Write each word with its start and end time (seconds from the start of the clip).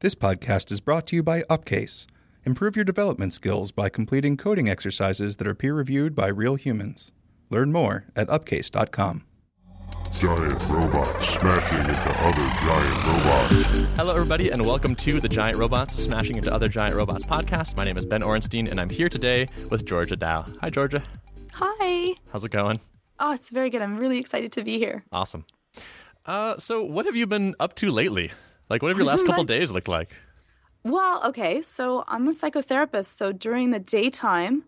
This 0.00 0.14
podcast 0.14 0.70
is 0.70 0.80
brought 0.80 1.06
to 1.06 1.16
you 1.16 1.22
by 1.22 1.42
Upcase. 1.48 2.06
Improve 2.44 2.76
your 2.76 2.84
development 2.84 3.32
skills 3.32 3.72
by 3.72 3.88
completing 3.88 4.36
coding 4.36 4.68
exercises 4.68 5.36
that 5.36 5.46
are 5.46 5.54
peer 5.54 5.72
reviewed 5.72 6.14
by 6.14 6.26
real 6.28 6.56
humans. 6.56 7.12
Learn 7.48 7.72
more 7.72 8.04
at 8.14 8.28
upcase.com. 8.28 9.24
Giant 10.12 10.62
robots 10.68 11.28
smashing 11.30 11.78
into 11.78 12.10
other 12.20 12.46
giant 12.60 13.06
robots. 13.06 13.88
Hello, 13.96 14.14
everybody, 14.14 14.50
and 14.50 14.66
welcome 14.66 14.94
to 14.96 15.18
the 15.18 15.30
Giant 15.30 15.56
Robots 15.56 15.94
Smashing 15.94 16.36
into 16.36 16.52
Other 16.52 16.68
Giant 16.68 16.94
Robots 16.94 17.24
podcast. 17.24 17.74
My 17.74 17.84
name 17.84 17.96
is 17.96 18.04
Ben 18.04 18.20
Orenstein, 18.20 18.70
and 18.70 18.78
I'm 18.78 18.90
here 18.90 19.08
today 19.08 19.46
with 19.70 19.86
Georgia 19.86 20.16
Dow. 20.16 20.44
Hi, 20.60 20.68
Georgia. 20.68 21.02
Hi. 21.54 22.14
How's 22.30 22.44
it 22.44 22.50
going? 22.50 22.80
Oh, 23.18 23.32
it's 23.32 23.48
very 23.48 23.70
good. 23.70 23.80
I'm 23.80 23.96
really 23.96 24.18
excited 24.18 24.52
to 24.52 24.62
be 24.62 24.76
here. 24.76 25.04
Awesome. 25.10 25.46
Uh, 26.26 26.58
so, 26.58 26.82
what 26.82 27.06
have 27.06 27.16
you 27.16 27.26
been 27.26 27.54
up 27.58 27.74
to 27.76 27.90
lately? 27.90 28.30
Like, 28.68 28.82
what 28.82 28.88
have 28.88 28.96
your 28.98 29.06
last 29.06 29.26
couple 29.26 29.44
days 29.44 29.70
looked 29.72 29.88
like? 29.88 30.10
Well, 30.84 31.22
okay. 31.28 31.62
So 31.62 32.04
I'm 32.06 32.26
a 32.28 32.32
psychotherapist. 32.32 33.16
So 33.16 33.32
during 33.32 33.70
the 33.70 33.78
daytime, 33.78 34.64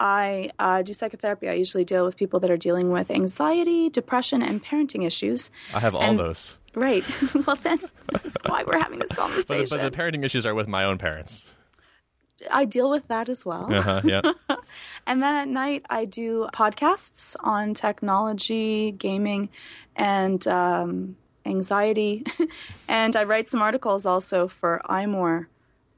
I 0.00 0.50
uh, 0.58 0.82
do 0.82 0.92
psychotherapy. 0.94 1.48
I 1.48 1.52
usually 1.54 1.84
deal 1.84 2.04
with 2.04 2.16
people 2.16 2.40
that 2.40 2.50
are 2.50 2.56
dealing 2.56 2.90
with 2.90 3.10
anxiety, 3.10 3.88
depression, 3.88 4.42
and 4.42 4.62
parenting 4.64 5.06
issues. 5.06 5.50
I 5.74 5.80
have 5.80 5.94
all 5.94 6.02
And- 6.02 6.18
those. 6.18 6.56
Right. 6.74 7.04
well, 7.46 7.56
then 7.62 7.80
this 8.12 8.24
is 8.24 8.34
why 8.46 8.64
we're 8.66 8.78
having 8.78 8.98
this 8.98 9.10
But, 9.16 9.16
conversation. 9.18 9.76
but 9.78 9.90
the 9.92 9.94
parenting 9.96 10.24
issues 10.24 10.46
are 10.46 10.54
with 10.54 10.66
my 10.68 10.84
own 10.84 10.96
parents. 10.96 11.44
I 12.50 12.64
deal 12.64 12.88
with 12.90 13.08
that 13.08 13.28
as 13.28 13.44
well. 13.44 13.72
Uh 13.72 13.82
huh. 13.82 14.00
Yeah. 14.02 14.22
And 15.06 15.22
then 15.22 15.34
at 15.34 15.48
night, 15.48 15.84
I 15.90 16.06
do 16.06 16.48
podcasts 16.54 17.36
on 17.40 17.74
technology, 17.74 18.90
gaming, 18.90 19.50
and 19.94 20.46
um, 20.48 21.16
anxiety. 21.46 22.24
and 22.88 23.16
I 23.16 23.24
write 23.24 23.48
some 23.48 23.62
articles 23.62 24.06
also 24.06 24.48
for 24.48 24.80
iMore, 24.88 25.46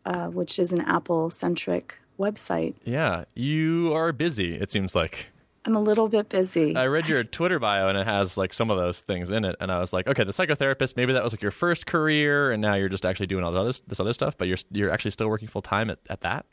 uh, 0.04 0.28
which 0.28 0.58
is 0.58 0.72
an 0.72 0.80
Apple 0.82 1.30
centric 1.30 1.98
website. 2.18 2.74
yeah. 2.84 3.24
You 3.34 3.92
are 3.95 4.12
busy, 4.12 4.54
it 4.54 4.70
seems 4.70 4.95
like. 4.95 5.26
I'm 5.66 5.74
a 5.74 5.80
little 5.80 6.09
bit 6.09 6.28
busy. 6.28 6.76
I 6.76 6.86
read 6.86 7.09
your 7.09 7.24
Twitter 7.38 7.59
bio 7.59 7.88
and 7.88 7.96
it 7.96 8.06
has 8.06 8.36
like 8.36 8.52
some 8.52 8.70
of 8.70 8.76
those 8.76 9.01
things 9.01 9.30
in 9.30 9.45
it, 9.45 9.56
and 9.60 9.73
I 9.73 9.78
was 9.80 9.92
like, 9.92 10.06
okay, 10.06 10.23
the 10.23 10.32
psychotherapist, 10.32 10.96
maybe 10.96 11.14
that 11.14 11.24
was 11.24 11.32
like 11.32 11.42
your 11.42 11.51
first 11.51 11.86
career, 11.86 12.52
and 12.52 12.60
now 12.60 12.74
you're 12.74 12.90
just 12.90 13.06
actually 13.06 13.26
doing 13.26 13.45
all 13.45 13.51
this 13.51 13.60
other, 13.60 13.86
this 13.88 14.01
other 14.01 14.12
stuff, 14.12 14.36
but 14.36 14.46
you're 14.46 14.58
you're 14.70 14.90
actually 14.90 15.12
still 15.12 15.29
working 15.29 15.48
full 15.48 15.62
time 15.62 15.88
at, 15.90 15.98
at 16.10 16.20
that. 16.20 16.45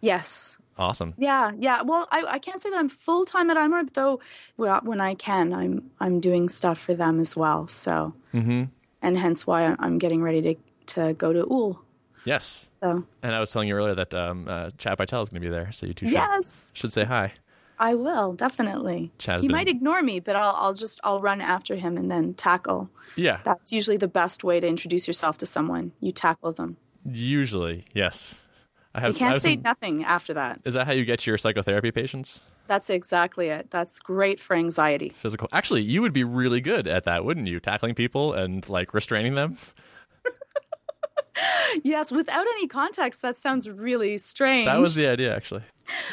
yes. 0.00 0.58
Awesome. 0.78 1.14
Yeah, 1.18 1.52
yeah. 1.58 1.82
Well, 1.82 2.08
I, 2.10 2.24
I 2.26 2.38
can't 2.38 2.62
say 2.62 2.70
that 2.70 2.78
I'm 2.78 2.88
full 2.88 3.24
time 3.24 3.50
at 3.50 3.56
iMore, 3.56 3.92
though. 3.92 4.20
Well, 4.56 4.80
when 4.82 5.00
I 5.00 5.14
can, 5.14 5.52
I'm 5.52 5.90
I'm 6.00 6.18
doing 6.20 6.48
stuff 6.48 6.78
for 6.78 6.94
them 6.94 7.20
as 7.20 7.36
well. 7.36 7.68
So, 7.68 8.14
Mm-hmm. 8.34 8.64
and 9.02 9.18
hence 9.18 9.46
why 9.46 9.64
I'm- 9.64 9.98
getting 9.98 10.22
ready 10.22 10.40
to 10.42 10.54
to 10.94 11.12
go 11.14 11.32
to 11.32 11.44
Úll. 11.44 11.78
Yes. 12.24 12.70
So, 12.80 13.04
And 13.22 13.34
I 13.34 13.40
was 13.40 13.50
telling 13.52 13.68
you 13.68 13.74
earlier 13.74 13.94
that 13.96 14.14
um, 14.14 14.46
uh, 14.48 14.70
Chad 14.78 14.96
Pytel 14.96 15.22
is 15.24 15.28
going 15.28 15.42
to 15.42 15.48
be 15.48 15.50
there, 15.50 15.72
so 15.72 15.86
you 15.86 15.92
two 15.94 16.06
should, 16.06 16.12
yes. 16.14 16.70
should 16.72 16.92
say 16.92 17.04
hi. 17.04 17.32
I 17.78 17.94
will 17.94 18.32
definitely. 18.34 19.10
Chad's 19.18 19.42
he 19.42 19.48
been- 19.48 19.56
might 19.56 19.66
ignore 19.68 20.02
me, 20.02 20.20
but 20.20 20.36
I'll 20.36 20.54
I'll 20.56 20.74
just 20.74 21.00
I'll 21.04 21.20
run 21.20 21.40
after 21.40 21.74
him 21.76 21.96
and 21.96 22.10
then 22.10 22.34
tackle. 22.34 22.88
Yeah. 23.16 23.40
That's 23.44 23.72
usually 23.72 23.96
the 23.96 24.08
best 24.08 24.44
way 24.44 24.60
to 24.60 24.66
introduce 24.66 25.06
yourself 25.08 25.36
to 25.38 25.46
someone. 25.46 25.92
You 26.00 26.12
tackle 26.12 26.52
them. 26.52 26.76
Usually, 27.04 27.84
yes. 27.94 28.41
I 28.94 29.00
You 29.00 29.06
have. 29.06 29.16
I 29.16 29.18
can't 29.18 29.32
have 29.34 29.42
say 29.42 29.54
some- 29.54 29.62
nothing 29.62 30.04
after 30.04 30.34
that. 30.34 30.60
is 30.64 30.74
that 30.74 30.86
how 30.86 30.92
you 30.92 31.04
get 31.04 31.26
your 31.26 31.38
psychotherapy 31.38 31.90
patients? 31.90 32.42
That's 32.66 32.90
exactly 32.90 33.48
it. 33.48 33.70
That's 33.70 33.98
great 33.98 34.38
for 34.40 34.54
anxiety. 34.54 35.10
Physical. 35.10 35.48
Actually, 35.52 35.82
you 35.82 36.00
would 36.02 36.12
be 36.12 36.24
really 36.24 36.60
good 36.60 36.86
at 36.86 37.04
that, 37.04 37.24
wouldn't 37.24 37.48
you? 37.48 37.58
Tackling 37.60 37.94
people 37.94 38.32
and 38.32 38.66
like 38.68 38.94
restraining 38.94 39.34
them. 39.34 39.56
Yes, 41.82 42.12
without 42.12 42.42
any 42.46 42.68
context, 42.68 43.22
that 43.22 43.38
sounds 43.38 43.66
really 43.68 44.18
strange. 44.18 44.66
That 44.66 44.78
was 44.80 44.94
the 44.94 45.08
idea, 45.08 45.34
actually. 45.34 45.62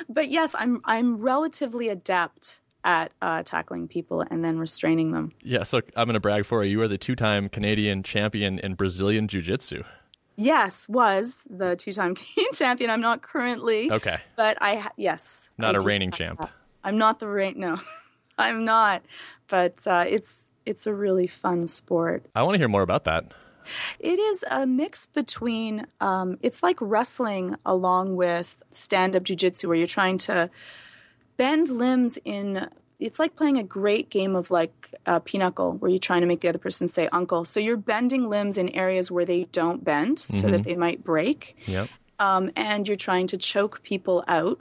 But 0.08 0.30
yes, 0.30 0.56
I'm 0.58 0.80
I'm 0.86 1.18
relatively 1.18 1.90
adept 1.90 2.62
at 2.86 3.14
uh, 3.22 3.44
tackling 3.44 3.90
people 3.90 4.22
and 4.32 4.44
then 4.44 4.58
restraining 4.58 5.12
them. 5.12 5.34
Yeah. 5.44 5.64
So 5.64 5.82
I'm 5.98 6.06
going 6.08 6.14
to 6.14 6.20
brag 6.22 6.46
for 6.46 6.64
you. 6.64 6.72
You 6.72 6.82
are 6.82 6.88
the 6.88 6.98
two-time 6.98 7.50
Canadian 7.50 8.04
champion 8.04 8.58
in 8.60 8.76
Brazilian 8.76 9.28
Jiu-Jitsu. 9.28 9.84
Yes, 10.42 10.88
was 10.88 11.36
the 11.50 11.76
two-time 11.76 12.16
Canadian 12.20 12.54
champion. 12.54 12.90
I'm 12.90 13.02
not 13.02 13.22
currently, 13.22 13.92
Okay. 13.92 14.18
but 14.38 14.58
I 14.62 14.76
ha- 14.78 14.92
yes, 14.96 15.50
Not 15.58 15.76
I 15.76 15.80
a 15.80 15.82
reigning 15.82 16.12
champ. 16.12 16.40
that. 16.40 16.50
I'm 16.84 16.98
not 16.98 17.20
the 17.20 17.28
reign. 17.28 17.56
No, 17.60 17.80
I'm 18.38 18.64
not. 18.64 19.04
But 19.50 19.86
uh, 19.86 20.06
it's 20.08 20.52
it's 20.66 20.88
a 20.88 20.94
really 20.94 21.28
fun 21.28 21.68
sport. 21.68 22.26
I 22.36 22.44
want 22.44 22.54
to 22.56 22.60
hear 22.60 22.70
more 22.70 22.84
about 22.84 23.04
that. 23.04 23.34
It 24.00 24.18
is 24.18 24.46
a 24.50 24.66
mix 24.66 25.06
between. 25.06 25.88
Um, 26.00 26.38
it's 26.42 26.64
like 26.64 26.78
wrestling 26.80 27.56
along 27.66 28.16
with 28.16 28.64
stand-up 28.72 29.24
jujitsu, 29.24 29.66
where 29.68 29.76
you're 29.78 29.88
trying 29.88 30.18
to 30.20 30.50
bend 31.38 31.68
limbs 31.68 32.18
in. 32.24 32.70
It's 33.00 33.18
like 33.18 33.36
playing 33.36 33.58
a 33.58 33.64
great 33.64 34.10
game 34.10 34.36
of 34.36 34.52
like 34.52 34.94
uh, 35.06 35.20
pinochle, 35.20 35.74
where 35.78 35.90
you're 35.90 36.00
trying 36.00 36.22
to 36.22 36.28
make 36.28 36.42
the 36.42 36.50
other 36.50 36.60
person 36.60 36.88
say 36.88 37.08
"uncle." 37.12 37.46
So 37.46 37.60
you're 37.60 37.78
bending 37.78 38.30
limbs 38.30 38.58
in 38.58 38.70
areas 38.70 39.10
where 39.10 39.26
they 39.26 39.46
don't 39.52 39.84
bend, 39.84 40.20
so 40.20 40.48
that 40.48 40.64
they 40.64 40.76
might 40.76 41.04
break 41.04 41.56
Yep. 41.66 41.88
um, 42.20 42.52
and 42.56 42.88
you're 42.88 42.98
trying 42.98 43.28
to 43.28 43.38
choke 43.38 43.82
people 43.84 44.24
out. 44.28 44.60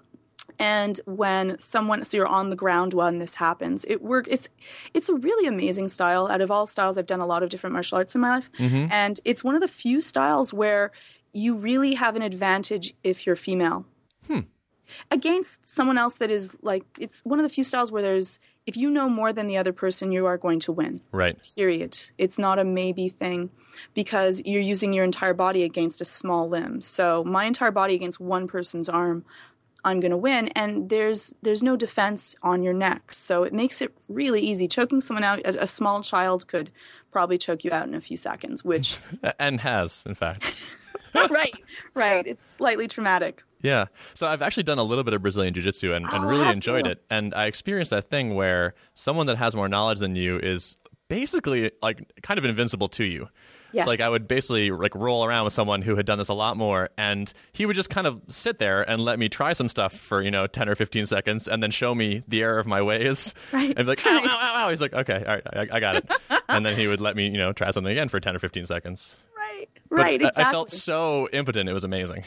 And 0.61 1.01
when 1.05 1.57
someone, 1.59 2.03
so 2.05 2.17
you're 2.17 2.27
on 2.27 2.51
the 2.51 2.57
ground 2.57 2.93
when 2.93 3.19
this 3.19 3.37
happens, 3.37 3.85
it 3.89 4.03
work. 4.03 4.27
It's 4.29 4.49
it's 4.95 5.09
a 5.09 5.15
really 5.15 5.47
amazing 5.47 5.89
style. 5.89 6.27
Out 6.29 6.41
of 6.41 6.51
all 6.51 6.67
styles, 6.67 6.97
I've 6.99 7.07
done 7.07 7.21
a 7.21 7.27
lot 7.27 7.43
of 7.43 7.49
different 7.49 7.75
martial 7.75 7.99
arts 7.99 8.15
in 8.15 8.21
my 8.21 8.31
life, 8.31 8.51
and 8.91 9.21
it's 9.25 9.45
one 9.45 9.55
of 9.55 9.61
the 9.61 9.69
few 9.69 10.01
styles 10.01 10.53
where 10.55 10.91
you 11.33 11.55
really 11.55 11.95
have 11.95 12.17
an 12.17 12.23
advantage 12.23 12.95
if 13.05 13.27
you're 13.27 13.37
female 13.37 13.85
against 15.11 15.69
someone 15.69 15.99
else 15.99 16.15
that 16.15 16.31
is 16.31 16.55
like. 16.63 16.85
It's 16.99 17.21
one 17.25 17.39
of 17.39 17.43
the 17.45 17.49
few 17.49 17.65
styles 17.65 17.91
where 17.93 18.03
there's 18.03 18.39
if 18.67 18.77
you 18.77 18.91
know 18.91 19.09
more 19.09 19.33
than 19.33 19.47
the 19.47 19.57
other 19.57 19.73
person, 19.73 20.13
you 20.13 20.27
are 20.27 20.37
going 20.37 20.61
to 20.61 20.73
win 20.73 21.01
Right. 21.11 21.39
period. 21.57 21.99
It's 22.19 22.39
not 22.39 22.59
a 22.59 22.65
maybe 22.65 23.09
thing 23.09 23.51
because 23.95 24.43
you're 24.45 24.61
using 24.61 24.93
your 24.93 25.05
entire 25.05 25.33
body 25.33 25.63
against 25.63 26.03
a 26.03 26.05
small 26.05 26.49
limb. 26.51 26.83
So 26.83 27.25
my 27.25 27.45
entire 27.47 27.71
body 27.71 27.95
against 27.95 28.21
one 28.21 28.47
person's 28.47 28.89
arm, 28.91 29.25
I'm 29.85 30.01
going 30.01 30.11
to 30.11 30.19
win 30.19 30.49
and 30.49 30.91
there's 30.91 31.33
there's 31.41 31.63
no 31.63 31.77
defense 31.77 32.37
on 32.43 32.63
your 32.63 32.75
neck. 32.75 33.15
So 33.15 33.43
it 33.45 33.55
makes 33.55 33.81
it 33.81 33.95
really 34.09 34.43
easy. 34.43 34.69
Choking 34.69 35.01
someone 35.01 35.25
out 35.25 35.39
a, 35.41 35.63
a 35.63 35.67
small 35.67 36.03
child 36.03 36.47
could 36.47 36.71
probably 37.11 37.39
choke 37.39 37.65
you 37.65 37.73
out 37.73 37.89
in 37.89 37.95
a 37.95 38.03
few 38.03 38.19
seconds, 38.19 38.65
which 38.65 38.99
And 39.39 39.63
has, 39.63 40.05
in 40.07 40.15
fact. 40.15 40.77
right, 41.15 41.55
right. 41.95 42.27
It's 42.27 42.45
slightly 42.57 42.87
traumatic. 42.87 43.45
Yeah. 43.63 43.87
So 44.15 44.27
I've 44.27 44.43
actually 44.43 44.63
done 44.65 44.79
a 44.79 44.83
little 44.85 45.05
bit 45.05 45.15
of 45.15 45.23
Brazilian 45.23 45.55
Jiu 45.55 45.63
Jitsu 45.63 45.93
and, 45.95 46.05
and 46.07 46.25
Oh, 46.25 46.29
really 46.29 46.49
enjoyed 46.49 46.87
you? 46.87 46.93
it. 46.93 47.03
And 47.11 47.35
I 47.35 47.47
experienced 47.47 47.91
that 47.91 48.09
thing 48.11 48.35
where 48.35 48.75
someone 48.95 49.27
that 49.27 49.37
has 49.39 49.57
more 49.57 49.69
knowledge 49.69 49.99
than 49.99 50.15
you 50.17 50.39
is 50.39 50.77
basically 51.09 51.71
like 51.83 52.03
kind 52.23 52.39
of 52.39 52.45
invincible 52.45 52.89
to 52.91 53.05
you. 53.05 53.29
Yes. 53.73 53.83
It's 53.83 53.89
like 53.89 54.01
I 54.01 54.09
would 54.09 54.27
basically 54.29 54.71
like 54.71 54.95
roll 54.95 55.25
around 55.27 55.45
with 55.45 55.53
someone 55.53 55.83
who 55.83 55.95
had 55.97 56.07
done 56.07 56.17
this 56.17 56.29
a 56.29 56.35
lot 56.35 56.57
more 56.57 56.89
and 56.97 57.31
he 57.53 57.67
would 57.67 57.77
just 57.77 57.91
kind 57.91 58.07
of 58.07 58.21
sit 58.29 58.59
there 58.59 58.89
and 58.89 58.99
let 59.01 59.19
me 59.19 59.29
try 59.29 59.53
some 59.53 59.69
stuff 59.69 59.93
for, 59.93 60.23
you 60.23 60.31
know, 60.31 60.47
10 60.47 60.71
or 60.71 60.75
15 60.75 61.05
seconds 61.05 61.49
and 61.49 61.63
then 61.63 61.71
show 61.71 61.95
me 61.95 62.23
the 62.29 62.41
error 62.43 62.59
of 62.59 62.67
my 62.67 62.81
ways. 62.81 63.35
Right. 63.53 63.69
And 63.77 63.77
be 63.77 63.85
like, 63.85 64.07
ow, 64.07 64.11
ow, 64.25 64.25
ow, 64.27 64.67
ow. 64.67 64.71
He's 64.71 64.81
like, 64.81 64.95
okay, 64.95 65.23
all 65.27 65.35
right, 65.35 65.43
I, 65.53 65.77
I 65.77 65.81
got 65.81 65.97
it. 65.97 66.11
and 66.49 66.65
then 66.65 66.77
he 66.77 66.87
would 66.87 67.01
let 67.01 67.15
me, 67.17 67.27
you 67.29 67.37
know, 67.39 67.53
try 67.53 67.71
something 67.71 67.91
again 67.91 68.09
for 68.09 68.21
10 68.21 68.37
or 68.37 68.39
15 68.39 68.65
seconds. 68.67 69.17
Right. 69.37 69.69
But 69.91 69.97
Right, 69.99 70.23
I- 70.23 70.29
exactly. 70.29 70.45
I 70.45 70.51
felt 70.51 70.71
so 70.71 71.29
impotent. 71.33 71.69
It 71.69 71.73
was 71.75 71.85
amazing. 71.85 72.25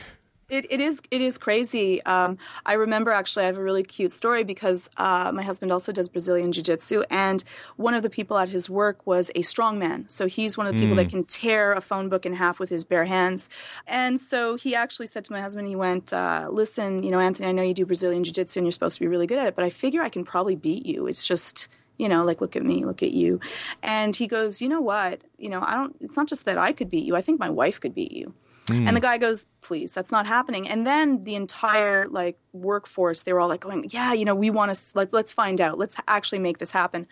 It, 0.52 0.66
it 0.70 0.82
is 0.82 1.02
it 1.12 1.22
is 1.22 1.38
crazy. 1.38 2.04
Um, 2.04 2.38
I 2.66 2.74
remember 2.74 3.12
actually 3.12 3.44
I 3.44 3.46
have 3.46 3.58
a 3.58 3.64
really 3.64 3.84
cute 3.84 4.12
story 4.12 4.44
because 4.44 4.90
uh, 4.98 5.32
my 5.34 5.44
husband 5.44 5.72
also 5.72 5.94
does 5.94 6.10
Brazilian 6.10 6.52
jiu 6.52 6.62
jitsu, 6.62 7.04
and 7.10 7.42
one 7.78 7.94
of 7.94 8.04
the 8.04 8.10
people 8.10 8.38
at 8.38 8.50
his 8.50 8.70
work 8.70 9.08
was 9.08 9.32
a 9.34 9.44
strong 9.44 9.80
man. 9.80 10.10
So 10.10 10.28
he's 10.28 10.58
one 10.58 10.68
of 10.68 10.74
the 10.74 10.80
people 10.80 10.98
that 10.98 11.08
can 11.08 11.24
tear 11.24 11.72
a 11.72 11.80
phone 11.80 12.10
book 12.10 12.26
in 12.26 12.34
half 12.34 12.60
with 12.60 12.70
his 12.70 12.84
bare 12.84 13.06
hands. 13.06 13.50
And 13.88 14.20
so 14.20 14.56
he 14.56 14.76
actually 14.76 15.08
said 15.08 15.24
to 15.24 15.32
my 15.32 15.40
husband, 15.40 15.70
he 15.70 15.76
went, 15.78 16.12
uh, 16.12 16.50
"Listen, 16.52 17.02
you 17.02 17.12
know, 17.12 17.22
Anthony, 17.22 17.48
I 17.48 17.54
know 17.54 17.64
you 17.64 17.74
do 17.74 17.86
Brazilian 17.86 18.26
jiu 18.26 18.34
jitsu 18.34 18.60
and 18.60 18.68
you're 18.68 18.74
supposed 18.74 18.96
to 18.96 19.00
be 19.00 19.08
really 19.08 19.28
good 19.28 19.40
at 19.40 19.48
it, 19.48 19.56
but 19.56 19.64
I 19.64 19.70
figure 19.70 20.02
I 20.02 20.10
can 20.10 20.26
probably 20.26 20.56
beat 20.56 20.86
you. 20.86 21.08
It's 21.08 21.26
just." 21.26 21.70
You 21.98 22.10
know, 22.10 22.26
like, 22.26 22.42
look 22.42 22.56
at 22.56 22.64
me, 22.64 22.84
look 22.84 23.04
at 23.04 23.12
you. 23.12 23.40
And 23.84 24.16
he 24.16 24.26
goes, 24.26 24.60
You 24.60 24.70
know 24.70 24.82
what? 24.82 25.22
You 25.38 25.50
know, 25.50 25.62
I 25.62 25.76
don't, 25.76 25.96
it's 26.02 26.18
not 26.18 26.28
just 26.28 26.46
that 26.46 26.58
I 26.58 26.72
could 26.72 26.90
beat 26.90 27.06
you. 27.06 27.16
I 27.16 27.22
think 27.22 27.40
my 27.40 27.50
wife 27.50 27.80
could 27.80 27.94
beat 27.94 28.12
you. 28.12 28.34
And 28.70 28.96
the 28.96 29.02
guy 29.02 29.18
goes, 29.18 29.48
"Please, 29.62 29.92
that's 29.92 30.12
not 30.12 30.26
happening." 30.28 30.68
And 30.68 30.88
then 30.88 31.24
the 31.24 31.36
entire 31.36 32.06
like 32.08 32.38
workforce, 32.54 33.24
they 33.24 33.34
were 33.34 33.42
all 33.42 33.50
like 33.50 33.62
going, 33.62 33.88
"Yeah, 33.90 34.14
you 34.14 34.24
know, 34.24 34.36
we 34.36 34.50
want 34.50 34.74
to 34.74 34.82
like 34.94 35.10
let's 35.12 35.32
find 35.32 35.60
out. 35.60 35.78
Let's 35.78 35.96
actually 36.08 36.40
make 36.40 36.60
this 36.60 36.72
happen." 36.72 37.08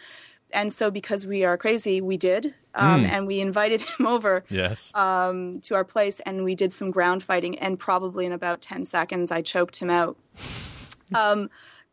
And 0.51 0.74
so, 0.74 0.90
because 0.90 1.28
we 1.28 1.44
are 1.44 1.57
crazy, 1.57 2.01
we 2.01 2.18
did, 2.18 2.56
um, 2.74 3.06
and 3.06 3.28
we 3.28 3.40
invited 3.40 3.81
him 4.00 4.07
over 4.07 4.44
Yes. 4.50 4.92
um, 4.96 5.60
to 5.62 5.75
our 5.75 5.84
place, 5.84 6.22
and 6.22 6.44
we 6.44 6.56
did 6.56 6.72
some 6.74 6.92
ground 6.92 7.24
fighting. 7.24 7.57
And 7.60 7.78
probably 7.78 8.25
in 8.25 8.31
about 8.31 8.62
ten 8.62 8.86
seconds, 8.86 9.30
I 9.31 9.42
choked 9.42 9.78
him 9.80 9.90
out. 9.90 10.18
um, 11.16 11.50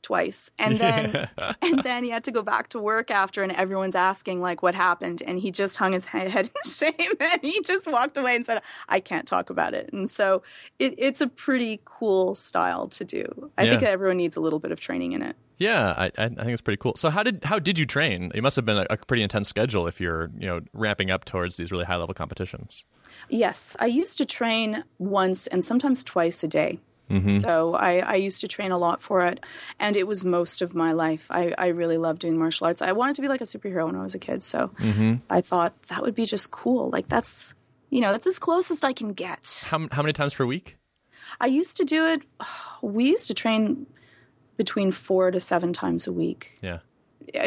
twice 0.06 0.52
and 0.56 0.76
then 0.76 1.28
and 1.62 1.82
then 1.82 2.04
he 2.04 2.10
had 2.10 2.22
to 2.22 2.30
go 2.30 2.40
back 2.40 2.68
to 2.68 2.78
work 2.78 3.10
after 3.10 3.42
and 3.42 3.50
everyone's 3.50 3.96
asking 3.96 4.40
like 4.40 4.62
what 4.62 4.72
happened 4.72 5.20
and 5.26 5.40
he 5.40 5.50
just 5.50 5.76
hung 5.78 5.92
his 5.92 6.06
head 6.14 6.28
in 6.36 6.70
shame 6.70 7.12
and 7.18 7.40
he 7.42 7.60
just 7.62 7.90
walked 7.90 8.16
away 8.16 8.36
and 8.36 8.46
said 8.46 8.62
i 8.88 9.00
can't 9.00 9.26
talk 9.26 9.50
about 9.50 9.74
it 9.74 9.90
and 9.92 10.08
so 10.08 10.44
it, 10.78 10.94
it's 10.96 11.20
a 11.20 11.26
pretty 11.26 11.80
cool 11.84 12.36
style 12.36 12.86
to 12.86 13.04
do 13.04 13.50
i 13.58 13.64
think 13.64 13.82
everyone 13.82 14.16
needs 14.16 14.36
a 14.36 14.40
little 14.40 14.60
bit 14.60 14.70
of 14.70 14.78
training 14.78 15.10
in 15.10 15.22
it 15.22 15.34
Yeah, 15.58 15.94
I, 15.96 16.04
I 16.18 16.24
I 16.24 16.28
think 16.28 16.52
it's 16.52 16.60
pretty 16.60 16.76
cool. 16.76 16.94
So 16.96 17.08
how 17.08 17.22
did 17.22 17.42
how 17.42 17.58
did 17.58 17.78
you 17.78 17.86
train? 17.86 18.30
It 18.34 18.42
must 18.42 18.56
have 18.56 18.66
been 18.66 18.76
a, 18.76 18.86
a 18.90 18.96
pretty 18.98 19.22
intense 19.22 19.48
schedule 19.48 19.86
if 19.88 20.00
you're 20.02 20.30
you 20.38 20.46
know 20.46 20.60
ramping 20.74 21.10
up 21.10 21.24
towards 21.24 21.56
these 21.56 21.72
really 21.72 21.86
high 21.86 21.96
level 21.96 22.14
competitions. 22.14 22.84
Yes, 23.30 23.74
I 23.80 23.86
used 23.86 24.18
to 24.18 24.26
train 24.26 24.84
once 24.98 25.46
and 25.46 25.64
sometimes 25.64 26.04
twice 26.04 26.44
a 26.44 26.48
day. 26.48 26.80
Mm-hmm. 27.10 27.38
So 27.38 27.74
I, 27.74 27.98
I 27.98 28.14
used 28.14 28.40
to 28.40 28.48
train 28.48 28.72
a 28.72 28.78
lot 28.78 29.00
for 29.00 29.24
it, 29.26 29.44
and 29.78 29.96
it 29.96 30.06
was 30.06 30.24
most 30.24 30.62
of 30.62 30.74
my 30.74 30.92
life. 30.92 31.26
I, 31.30 31.54
I 31.56 31.68
really 31.68 31.98
loved 31.98 32.20
doing 32.20 32.36
martial 32.36 32.66
arts. 32.66 32.82
I 32.82 32.92
wanted 32.92 33.16
to 33.16 33.22
be 33.22 33.28
like 33.28 33.40
a 33.40 33.44
superhero 33.44 33.86
when 33.86 33.96
I 33.96 34.02
was 34.02 34.14
a 34.14 34.18
kid, 34.18 34.42
so 34.42 34.68
mm-hmm. 34.80 35.16
I 35.30 35.40
thought 35.40 35.80
that 35.84 36.02
would 36.02 36.14
be 36.14 36.26
just 36.26 36.50
cool. 36.50 36.90
Like 36.90 37.08
that's 37.08 37.54
you 37.90 38.00
know 38.00 38.12
that's 38.12 38.26
as 38.26 38.38
close 38.38 38.70
as 38.70 38.82
I 38.82 38.92
can 38.92 39.12
get. 39.12 39.66
How 39.68 39.86
how 39.92 40.02
many 40.02 40.12
times 40.12 40.34
per 40.34 40.44
week? 40.44 40.76
I 41.40 41.46
used 41.46 41.76
to 41.78 41.84
do 41.84 42.06
it. 42.06 42.22
We 42.82 43.08
used 43.08 43.26
to 43.28 43.34
train 43.34 43.86
between 44.56 44.92
four 44.92 45.30
to 45.30 45.40
seven 45.40 45.72
times 45.72 46.06
a 46.06 46.12
week, 46.12 46.58
Yeah, 46.62 46.78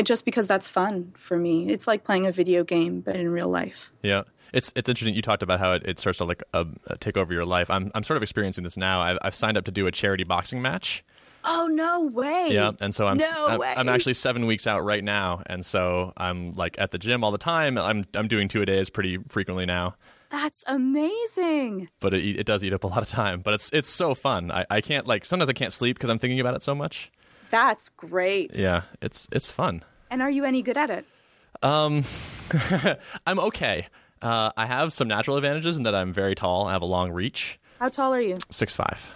just 0.04 0.26
because 0.26 0.48
that's 0.48 0.68
fun 0.68 1.12
for 1.16 1.38
me. 1.38 1.70
It's 1.70 1.88
like 1.88 2.04
playing 2.04 2.26
a 2.26 2.32
video 2.32 2.64
game, 2.64 3.02
but 3.02 3.16
in 3.16 3.30
real 3.30 3.50
life. 3.50 3.92
yeah. 4.04 4.24
It's 4.52 4.74
it's 4.76 4.90
interesting. 4.90 5.14
You 5.14 5.22
talked 5.22 5.44
about 5.44 5.60
how 5.60 5.74
it, 5.74 5.84
it 5.86 6.00
starts 6.00 6.18
to 6.18 6.26
like 6.26 6.42
uh, 6.56 6.66
uh, 6.88 6.96
take 7.00 7.18
over 7.18 7.32
your 7.32 7.46
life. 7.46 7.70
I'm 7.70 7.92
I'm 7.94 8.02
sort 8.02 8.18
of 8.18 8.24
experiencing 8.24 8.64
this 8.64 8.78
now. 8.78 9.00
I've, 9.00 9.20
I've 9.22 9.36
signed 9.36 9.58
up 9.58 9.66
to 9.66 9.72
do 9.72 9.86
a 9.86 9.92
charity 9.92 10.24
boxing 10.24 10.60
match. 10.60 11.04
Oh 11.44 11.68
no 11.72 12.02
way! 12.02 12.48
Yeah, 12.50 12.72
and 12.82 12.96
so 12.96 13.06
I'm 13.06 13.18
no 13.18 13.48
I'm. 13.48 13.62
I'm 13.62 13.90
actually 13.90 14.16
seven 14.16 14.48
weeks 14.48 14.66
out 14.66 14.84
right 14.84 15.04
now, 15.04 15.44
and 15.46 15.64
so 15.64 16.14
I'm 16.18 16.50
like 16.54 16.80
at 16.80 16.90
the 16.90 16.98
gym 16.98 17.24
all 17.24 17.32
the 17.32 17.38
time. 17.38 17.78
I'm 17.78 18.06
I'm 18.16 18.28
doing 18.28 18.48
two 18.48 18.64
a 18.64 18.66
days 18.66 18.90
pretty 18.90 19.20
frequently 19.28 19.68
now, 19.68 19.94
That's 20.32 20.64
amazing. 20.66 21.90
but 22.00 22.16
it, 22.16 22.40
it 22.40 22.46
does 22.46 22.64
eat 22.64 22.74
up 22.74 22.84
a 22.84 22.88
lot 22.88 23.04
of 23.04 23.08
time. 23.08 23.42
But 23.42 23.54
it's 23.54 23.70
it's 23.72 23.88
so 23.90 24.16
fun. 24.16 24.50
I, 24.52 24.66
I 24.70 24.82
can't 24.82 25.06
like 25.06 25.26
sometimes 25.26 25.50
I 25.50 25.54
can't 25.54 25.74
sleep 25.74 25.98
because 25.98 26.10
I'm 26.10 26.18
thinking 26.20 26.40
about 26.40 26.56
it 26.56 26.64
so 26.64 26.74
much. 26.74 27.12
That's 27.50 27.90
great. 27.90 28.52
Yeah, 28.56 28.84
it's 29.02 29.28
it's 29.32 29.50
fun. 29.50 29.84
And 30.12 30.22
are 30.22 30.30
you 30.32 30.44
any 30.46 30.62
good 30.62 30.78
at 30.78 30.90
it? 30.90 31.06
Um, 31.62 32.04
I'm 33.28 33.40
okay. 33.40 33.88
Uh, 34.22 34.52
I 34.58 34.66
have 34.66 34.92
some 34.94 35.08
natural 35.08 35.38
advantages 35.38 35.78
in 35.78 35.84
that 35.84 35.96
I'm 35.96 36.14
very 36.14 36.36
tall. 36.36 36.68
I 36.68 36.74
have 36.74 36.82
a 36.82 36.86
long 36.86 37.12
reach, 37.12 37.60
How 37.80 37.90
tall 37.90 38.14
are 38.14 38.22
you? 38.22 38.36
six 38.52 38.76
five. 38.76 39.14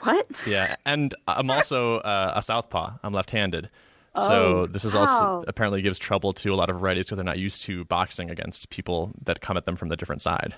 What? 0.00 0.26
Yeah, 0.46 0.76
and 0.86 1.14
I'm 1.26 1.50
also 1.50 1.96
uh, 1.98 2.32
a 2.36 2.42
southpaw. 2.42 2.98
I'm 3.02 3.12
left-handed. 3.12 3.68
Oh, 4.14 4.28
So 4.28 4.66
this 4.66 4.84
is 4.84 4.94
also 4.94 5.44
apparently 5.48 5.82
gives 5.82 5.98
trouble 5.98 6.32
to 6.34 6.52
a 6.52 6.56
lot 6.56 6.70
of 6.70 6.76
righties 6.76 7.00
because 7.06 7.16
they're 7.16 7.24
not 7.24 7.38
used 7.38 7.62
to 7.62 7.84
boxing 7.84 8.30
against 8.30 8.70
people 8.70 9.10
that 9.24 9.40
come 9.40 9.56
at 9.56 9.64
them 9.66 9.74
from 9.76 9.88
the 9.88 9.96
different 9.96 10.22
side. 10.22 10.54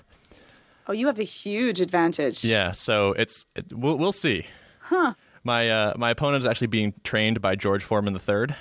Oh, 0.87 0.93
you 0.93 1.07
have 1.07 1.19
a 1.19 1.23
huge 1.23 1.81
advantage. 1.81 2.43
Yeah, 2.43 2.71
so 2.71 3.13
it's 3.13 3.45
it, 3.55 3.73
we'll 3.73 3.97
we'll 3.97 4.11
see. 4.11 4.45
Huh. 4.81 5.13
My 5.43 5.69
uh, 5.69 5.93
my 5.97 6.11
opponent 6.11 6.43
is 6.43 6.45
actually 6.45 6.67
being 6.67 6.93
trained 7.03 7.41
by 7.41 7.55
George 7.55 7.83
Foreman 7.83 8.15
III. 8.15 8.55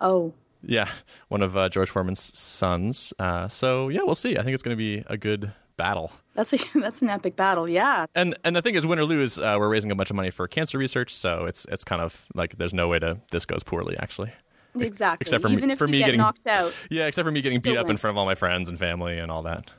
Oh, 0.00 0.34
Yeah, 0.62 0.88
one 1.28 1.42
of 1.42 1.56
uh, 1.56 1.68
George 1.68 1.88
Foreman's 1.90 2.36
sons. 2.38 3.12
Uh, 3.18 3.48
so 3.48 3.88
yeah, 3.88 4.00
we'll 4.04 4.14
see. 4.14 4.36
I 4.36 4.42
think 4.42 4.54
it's 4.54 4.62
going 4.62 4.76
to 4.76 4.78
be 4.78 5.02
a 5.06 5.16
good 5.16 5.52
battle. 5.78 6.10
that's 6.34 6.52
a 6.52 6.58
that's 6.78 7.00
an 7.02 7.08
epic 7.08 7.36
battle. 7.36 7.68
Yeah. 7.68 8.06
And 8.14 8.36
and 8.44 8.54
the 8.56 8.62
thing 8.62 8.74
is, 8.74 8.84
win 8.84 8.98
or 8.98 9.04
lose, 9.04 9.38
uh, 9.38 9.56
we're 9.58 9.68
raising 9.68 9.90
a 9.90 9.94
bunch 9.94 10.10
of 10.10 10.16
money 10.16 10.30
for 10.30 10.46
cancer 10.48 10.76
research. 10.78 11.14
So 11.14 11.46
it's 11.46 11.64
it's 11.70 11.84
kind 11.84 12.02
of 12.02 12.26
like 12.34 12.58
there's 12.58 12.74
no 12.74 12.88
way 12.88 12.98
to 12.98 13.18
this 13.32 13.46
goes 13.46 13.62
poorly 13.62 13.96
actually. 13.98 14.32
Exactly. 14.78 15.24
except 15.24 15.40
for 15.42 15.48
me- 15.48 15.54
Even 15.56 15.70
if 15.70 15.78
for 15.78 15.88
me 15.88 15.98
get 15.98 16.04
getting- 16.06 16.18
knocked 16.18 16.46
out, 16.46 16.74
Yeah, 16.90 17.06
except 17.06 17.24
for 17.24 17.32
me 17.32 17.40
getting 17.40 17.60
beat 17.60 17.78
up 17.78 17.88
in 17.88 17.96
front 17.96 18.12
of 18.14 18.18
all 18.18 18.26
my 18.26 18.34
friends 18.34 18.68
and 18.68 18.78
family 18.78 19.18
and 19.18 19.30
all 19.32 19.42
that. 19.44 19.70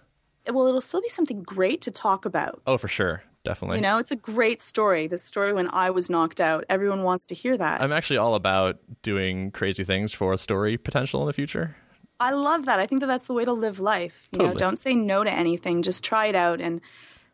well, 0.52 0.66
it'll 0.66 0.82
still 0.82 1.02
be 1.04 1.10
something 1.10 1.44
great 1.44 1.82
to 1.82 1.92
talk 1.92 2.26
about. 2.26 2.60
Oh, 2.66 2.80
for 2.80 2.88
sure, 2.88 3.22
definitely. 3.48 3.78
You 3.78 3.82
know, 3.84 3.98
it's 3.98 4.12
a 4.12 4.16
great 4.16 4.62
story. 4.62 5.08
The 5.08 5.18
story 5.18 5.54
when 5.54 5.70
I 5.70 5.90
was 5.90 6.10
knocked 6.10 6.42
out. 6.42 6.66
Everyone 6.70 7.04
wants 7.04 7.26
to 7.28 7.36
hear 7.36 7.58
that. 7.58 7.82
I'm 7.82 7.94
actually 7.94 8.18
all 8.18 8.36
about 8.36 8.78
doing 9.02 9.52
crazy 9.52 9.84
things 9.84 10.14
for 10.14 10.34
a 10.34 10.38
story 10.38 10.78
potential 10.78 11.22
in 11.22 11.28
the 11.28 11.34
future. 11.34 11.76
I 12.20 12.32
love 12.32 12.66
that. 12.66 12.80
I 12.80 12.86
think 12.88 13.00
that 13.02 13.08
that's 13.08 13.28
the 13.28 13.34
way 13.34 13.46
to 13.46 13.54
live 13.54 13.80
life. 13.80 14.28
You 14.32 14.40
know, 14.40 14.54
don't 14.54 14.78
say 14.78 14.96
no 14.96 15.24
to 15.24 15.32
anything. 15.32 15.82
Just 15.82 16.04
try 16.04 16.26
it 16.26 16.36
out. 16.36 16.60
And, 16.60 16.82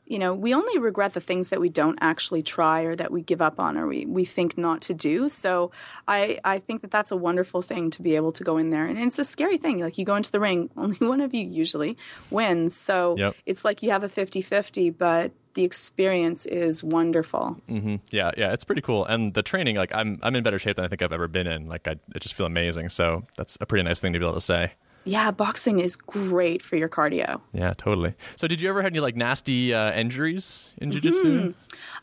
you 0.05 0.19
know, 0.19 0.33
we 0.33 0.53
only 0.53 0.77
regret 0.77 1.13
the 1.13 1.21
things 1.21 1.49
that 1.49 1.61
we 1.61 1.69
don't 1.69 1.97
actually 2.01 2.43
try 2.43 2.81
or 2.81 2.95
that 2.95 3.11
we 3.11 3.21
give 3.21 3.41
up 3.41 3.59
on 3.59 3.77
or 3.77 3.87
we, 3.87 4.05
we 4.05 4.25
think 4.25 4.57
not 4.57 4.81
to 4.81 4.93
do. 4.93 5.29
So 5.29 5.71
I, 6.07 6.39
I 6.43 6.59
think 6.59 6.81
that 6.81 6.91
that's 6.91 7.11
a 7.11 7.15
wonderful 7.15 7.61
thing 7.61 7.89
to 7.91 8.01
be 8.01 8.15
able 8.15 8.31
to 8.33 8.43
go 8.43 8.57
in 8.57 8.69
there. 8.69 8.85
And 8.85 8.99
it's 8.99 9.17
a 9.17 9.25
scary 9.25 9.57
thing. 9.57 9.79
Like 9.79 9.97
you 9.97 10.03
go 10.05 10.15
into 10.15 10.31
the 10.31 10.39
ring, 10.41 10.69
only 10.77 10.97
one 10.97 11.21
of 11.21 11.33
you 11.33 11.45
usually 11.45 11.97
wins. 12.29 12.75
So 12.75 13.15
Yep. 13.17 13.35
it's 13.45 13.63
like 13.63 13.81
you 13.81 13.91
have 13.91 14.03
a 14.03 14.09
50 14.09 14.41
50, 14.41 14.89
but 14.89 15.31
the 15.53 15.63
experience 15.63 16.45
is 16.47 16.83
wonderful. 16.83 17.61
hmm 17.67 17.97
Yeah, 18.09 18.31
yeah, 18.37 18.51
it's 18.53 18.63
pretty 18.63 18.81
cool. 18.81 19.05
And 19.05 19.33
the 19.35 19.43
training, 19.43 19.75
like 19.75 19.93
I'm 19.93 20.19
I'm 20.23 20.35
in 20.35 20.43
better 20.43 20.57
shape 20.57 20.77
than 20.77 20.85
I 20.85 20.87
think 20.87 21.01
I've 21.03 21.13
ever 21.13 21.27
been 21.27 21.45
in. 21.47 21.67
Like 21.67 21.87
I, 21.87 21.91
I 22.15 22.19
just 22.19 22.33
feel 22.33 22.47
amazing. 22.47 22.89
So 22.89 23.23
that's 23.37 23.57
a 23.61 23.65
pretty 23.67 23.83
nice 23.83 23.99
thing 23.99 24.13
to 24.13 24.19
be 24.19 24.25
able 24.25 24.33
to 24.35 24.41
say. 24.41 24.71
Yeah, 25.05 25.31
boxing 25.31 25.79
is 25.79 25.95
great 25.97 26.61
for 26.61 26.77
your 26.77 26.87
cardio. 26.87 27.41
Yeah, 27.53 27.73
totally. 27.77 28.13
So 28.37 28.47
did 28.47 28.61
you 28.61 28.69
ever 28.69 28.81
have 28.81 28.91
any 28.91 29.01
like 29.01 29.15
nasty 29.17 29.73
uh, 29.73 29.91
injuries 29.93 30.69
in 30.77 30.89
Mm-hmm. 30.91 30.99
jiu-jitsu? 30.99 31.53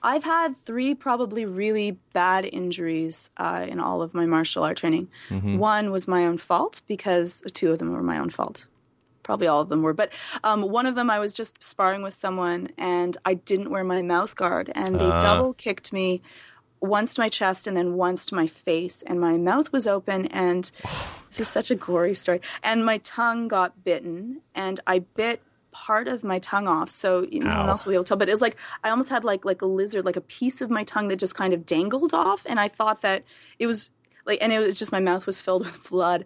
I've 0.02 0.24
had 0.24 0.62
three 0.66 0.94
probably 0.94 1.44
really 1.46 1.92
bad 2.12 2.44
injuries 2.44 3.30
uh, 3.38 3.64
in 3.68 3.80
all 3.80 4.02
of 4.02 4.12
my 4.12 4.26
martial 4.26 4.64
art 4.64 4.76
training. 4.76 5.08
One 5.30 5.90
was 5.90 6.06
my 6.06 6.26
own 6.26 6.36
fault 6.38 6.82
because 6.86 7.42
two 7.54 7.72
of 7.72 7.78
them 7.78 7.92
were 7.92 8.02
my 8.02 8.18
own 8.18 8.30
fault. 8.30 8.66
Probably 9.22 9.46
all 9.46 9.60
of 9.60 9.68
them 9.68 9.82
were, 9.82 9.92
but 9.94 10.10
um, 10.42 10.62
one 10.62 10.86
of 10.86 10.94
them 10.94 11.08
I 11.08 11.18
was 11.20 11.32
just 11.32 11.62
sparring 11.62 12.02
with 12.02 12.14
someone 12.14 12.70
and 12.76 13.16
I 13.24 13.34
didn't 13.34 13.70
wear 13.70 13.84
my 13.84 14.02
mouth 14.02 14.34
guard, 14.34 14.72
and 14.74 14.98
they 14.98 15.08
double 15.20 15.52
kicked 15.54 15.92
me 15.92 16.20
once 16.80 17.14
to 17.14 17.20
my 17.20 17.28
chest 17.28 17.66
and 17.66 17.76
then 17.76 17.94
once 17.94 18.24
to 18.26 18.34
my 18.34 18.46
face, 18.46 19.02
and 19.02 19.20
my 19.20 19.36
mouth 19.36 19.72
was 19.72 19.86
open, 19.86 20.26
and 20.26 20.70
this 21.28 21.40
is 21.40 21.48
such 21.48 21.70
a 21.70 21.74
gory 21.74 22.14
story. 22.14 22.40
And 22.62 22.84
my 22.84 22.98
tongue 22.98 23.48
got 23.48 23.84
bitten, 23.84 24.40
and 24.54 24.80
I 24.86 25.00
bit 25.00 25.42
part 25.72 26.08
of 26.08 26.24
my 26.24 26.38
tongue 26.38 26.66
off, 26.66 26.90
so 26.90 27.26
no 27.30 27.58
one 27.60 27.68
else 27.68 27.84
will 27.84 27.90
be 27.90 27.94
able 27.94 28.04
to 28.04 28.08
tell. 28.08 28.16
But 28.16 28.28
it 28.28 28.32
was 28.32 28.40
like 28.40 28.56
I 28.82 28.90
almost 28.90 29.10
had 29.10 29.24
like 29.24 29.44
like 29.44 29.62
a 29.62 29.66
lizard, 29.66 30.04
like 30.04 30.16
a 30.16 30.22
piece 30.22 30.60
of 30.60 30.70
my 30.70 30.84
tongue 30.84 31.08
that 31.08 31.16
just 31.16 31.34
kind 31.34 31.52
of 31.52 31.66
dangled 31.66 32.14
off, 32.14 32.44
and 32.46 32.58
I 32.58 32.68
thought 32.68 33.02
that 33.02 33.24
it 33.58 33.66
was 33.66 33.90
like, 34.26 34.38
and 34.40 34.52
it 34.52 34.58
was 34.58 34.78
just 34.78 34.92
my 34.92 35.00
mouth 35.00 35.26
was 35.26 35.40
filled 35.40 35.66
with 35.66 35.88
blood. 35.88 36.24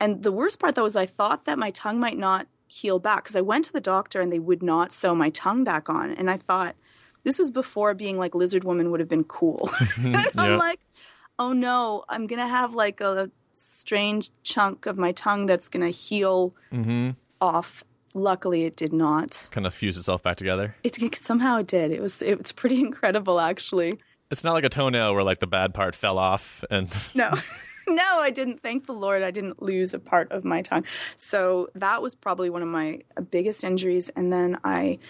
And 0.00 0.22
the 0.22 0.32
worst 0.32 0.58
part 0.58 0.74
though 0.74 0.84
is 0.84 0.96
I 0.96 1.06
thought 1.06 1.44
that 1.44 1.58
my 1.58 1.70
tongue 1.70 2.00
might 2.00 2.18
not 2.18 2.46
heal 2.66 2.98
back 2.98 3.24
because 3.24 3.36
I 3.36 3.42
went 3.42 3.66
to 3.66 3.72
the 3.72 3.80
doctor 3.80 4.20
and 4.20 4.32
they 4.32 4.38
would 4.38 4.62
not 4.62 4.92
sew 4.92 5.14
my 5.14 5.30
tongue 5.30 5.64
back 5.64 5.88
on, 5.88 6.10
and 6.12 6.30
I 6.30 6.38
thought 6.38 6.76
this 7.24 7.38
was 7.38 7.50
before 7.50 7.94
being 7.94 8.18
like 8.18 8.34
lizard 8.34 8.64
woman 8.64 8.90
would 8.90 9.00
have 9.00 9.08
been 9.08 9.24
cool. 9.24 9.70
and. 9.98 10.16
I'm 10.36 10.58
like, 10.58 10.80
oh 11.38 11.52
no, 11.52 12.04
I'm 12.08 12.26
gonna 12.26 12.48
have 12.48 12.74
like 12.74 13.00
a 13.00 13.30
strange 13.54 14.30
chunk 14.42 14.86
of 14.86 14.98
my 14.98 15.12
tongue 15.12 15.46
that's 15.46 15.68
gonna 15.68 15.90
heal 15.90 16.54
Mm-hmm. 16.72 17.10
off. 17.40 17.84
Luckily, 18.14 18.64
it 18.64 18.76
did 18.76 18.92
not. 18.92 19.48
Kind 19.52 19.66
of 19.66 19.72
fuse 19.72 19.96
itself 19.96 20.22
back 20.22 20.36
together. 20.36 20.74
It, 20.84 21.02
it- 21.02 21.16
somehow 21.16 21.58
it 21.60 21.66
did. 21.66 21.90
It 21.92 22.02
was 22.02 22.20
it 22.22 22.38
was 22.38 22.52
pretty 22.52 22.78
incredible, 22.88 23.40
actually. 23.40 23.98
It's 24.30 24.44
not 24.44 24.52
like 24.54 24.64
a 24.64 24.68
toenail 24.68 25.14
where 25.14 25.22
like 25.22 25.38
the 25.40 25.46
bad 25.46 25.72
part 25.74 25.94
fell 25.94 26.18
off 26.18 26.64
and 26.70 26.90
No. 27.14 27.32
No, 27.88 28.20
I 28.20 28.30
didn't. 28.30 28.62
Thank 28.62 28.86
the 28.86 28.92
Lord, 28.92 29.22
I 29.22 29.30
didn't 29.32 29.60
lose 29.60 29.92
a 29.92 29.98
part 29.98 30.30
of 30.30 30.44
my 30.44 30.62
tongue. 30.62 30.84
So 31.16 31.68
that 31.74 32.00
was 32.00 32.14
probably 32.14 32.48
one 32.48 32.62
of 32.62 32.68
my 32.68 33.00
biggest 33.30 33.64
injuries. 33.64 34.08
And 34.10 34.32
then 34.32 34.56
I 34.62 35.00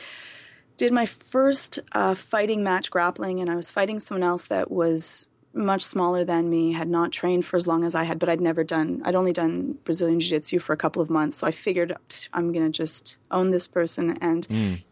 did 0.77 0.93
my 0.93 1.07
first 1.07 1.79
uh, 1.93 2.15
fighting 2.15 2.63
match 2.63 2.91
grappling, 2.91 3.41
and 3.41 3.51
I 3.51 3.57
was 3.57 3.71
fighting 3.71 4.01
someone 4.01 4.23
else 4.23 4.45
that 4.45 4.71
was 4.71 5.29
much 5.55 5.83
smaller 5.83 6.25
than 6.25 6.49
me, 6.49 6.73
had 6.73 6.89
not 6.89 7.13
trained 7.13 7.45
for 7.45 7.57
as 7.57 7.67
long 7.67 7.85
as 7.85 7.95
I 7.95 8.05
had, 8.05 8.19
but 8.19 8.29
I'd 8.29 8.41
never 8.41 8.65
done, 8.65 9.03
I'd 9.05 9.15
only 9.15 9.33
done 9.35 9.79
Brazilian 9.85 10.19
Jiu 10.19 10.31
Jitsu 10.31 10.59
for 10.59 10.73
a 10.73 10.79
couple 10.79 11.03
of 11.03 11.11
months. 11.11 11.37
So 11.37 11.47
I 11.47 11.51
figured 11.51 11.95
I'm 12.33 12.53
going 12.53 12.65
to 12.65 12.71
just 12.71 13.19
own 13.31 13.51
this 13.51 13.69
person. 13.69 14.17
And 14.23 14.47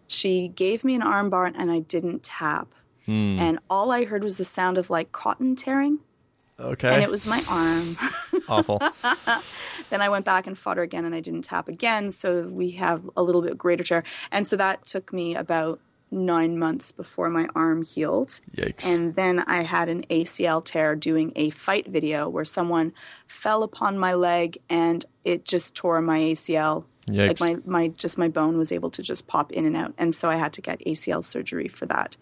she 0.07 0.49
gave 0.49 0.85
me 0.85 0.95
an 0.95 1.01
armbar, 1.01 1.53
and 1.57 1.71
I 1.71 1.81
didn't 1.81 2.23
tap. 2.23 2.75
And 3.41 3.59
all 3.69 3.91
I 3.91 4.05
heard 4.05 4.23
was 4.23 4.37
the 4.37 4.45
sound 4.45 4.77
of 4.79 4.91
like 4.91 5.13
cotton 5.13 5.57
tearing 5.57 6.01
okay, 6.61 6.93
and 6.95 7.03
it 7.03 7.11
was 7.11 7.27
my 7.27 7.43
arm. 7.49 7.97
awful. 8.49 8.81
then 9.91 10.03
I 10.03 10.09
went 10.09 10.25
back 10.25 10.47
and 10.47 10.57
fought 10.57 10.77
her 10.77 10.83
again, 10.83 11.05
and 11.05 11.15
I 11.15 11.21
didn't 11.21 11.43
tap 11.43 11.69
again. 11.69 12.11
So 12.11 12.43
we 12.43 12.73
have 12.73 13.09
a 13.17 13.23
little 13.23 13.43
bit 13.43 13.59
greater 13.59 13.85
tear, 13.85 14.05
and 14.31 14.47
so 14.47 14.57
that 14.57 14.87
took 14.87 15.13
me 15.13 15.35
about 15.35 15.81
nine 16.13 16.59
months 16.59 16.91
before 16.91 17.31
my 17.31 17.47
arm 17.55 17.83
healed. 17.83 18.41
Yikes. 18.57 18.85
And 18.85 19.15
then 19.15 19.41
I 19.47 19.63
had 19.63 19.89
an 19.89 20.05
ACL 20.11 20.65
tear 20.65 20.97
doing 20.97 21.33
a 21.37 21.51
fight 21.51 21.87
video 21.87 22.29
where 22.29 22.45
someone 22.45 22.93
fell 23.29 23.63
upon 23.63 23.97
my 23.97 24.15
leg 24.15 24.59
and 24.69 25.07
it 25.23 25.45
just 25.45 25.77
tore 25.77 26.01
my 26.01 26.19
ACL. 26.19 26.85
Like 27.09 27.39
my, 27.41 27.59
my 27.65 27.89
just 27.89 28.19
my 28.19 28.27
bone 28.27 28.59
was 28.59 28.73
able 28.73 28.91
to 28.91 29.03
just 29.05 29.29
pop 29.29 29.53
in 29.53 29.65
and 29.65 29.77
out. 29.77 29.95
And 29.99 30.13
so 30.13 30.29
I 30.29 30.35
had 30.35 30.53
to 30.55 30.61
get 30.61 30.81
ACL 30.85 31.23
surgery 31.25 31.69
for 31.69 31.87
that. 31.87 32.17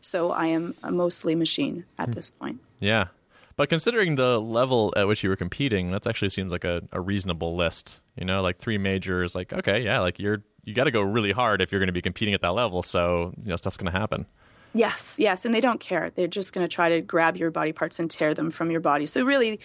So 0.00 0.30
I 0.30 0.46
am 0.46 0.74
a 0.82 0.90
mostly 0.90 1.34
machine 1.34 1.84
Hmm. 1.96 2.02
at 2.02 2.12
this 2.12 2.30
point. 2.30 2.60
Yeah. 2.80 3.08
But 3.56 3.70
considering 3.70 4.16
the 4.16 4.38
level 4.38 4.92
at 4.96 5.08
which 5.08 5.24
you 5.24 5.30
were 5.30 5.36
competing, 5.36 5.90
that 5.90 6.06
actually 6.06 6.28
seems 6.28 6.52
like 6.52 6.64
a, 6.64 6.82
a 6.92 7.00
reasonable 7.00 7.56
list. 7.56 8.00
You 8.16 8.26
know, 8.26 8.42
like 8.42 8.58
three 8.58 8.78
majors, 8.78 9.34
like 9.34 9.52
okay, 9.52 9.82
yeah, 9.82 10.00
like 10.00 10.18
you're 10.18 10.42
you 10.64 10.74
got 10.74 10.84
to 10.84 10.90
go 10.90 11.00
really 11.00 11.32
hard 11.32 11.62
if 11.62 11.72
you're 11.72 11.78
going 11.78 11.86
to 11.86 11.92
be 11.92 12.02
competing 12.02 12.34
at 12.34 12.42
that 12.42 12.54
level. 12.54 12.82
So 12.82 13.32
you 13.42 13.48
know, 13.48 13.56
stuff's 13.56 13.76
going 13.76 13.90
to 13.90 13.98
happen. 13.98 14.26
Yes, 14.74 15.18
yes, 15.18 15.46
and 15.46 15.54
they 15.54 15.62
don't 15.62 15.80
care. 15.80 16.10
They're 16.10 16.26
just 16.26 16.52
going 16.52 16.68
to 16.68 16.74
try 16.74 16.90
to 16.90 17.00
grab 17.00 17.38
your 17.38 17.50
body 17.50 17.72
parts 17.72 17.98
and 17.98 18.10
tear 18.10 18.34
them 18.34 18.50
from 18.50 18.70
your 18.70 18.80
body. 18.80 19.06
So 19.06 19.24
really, 19.24 19.58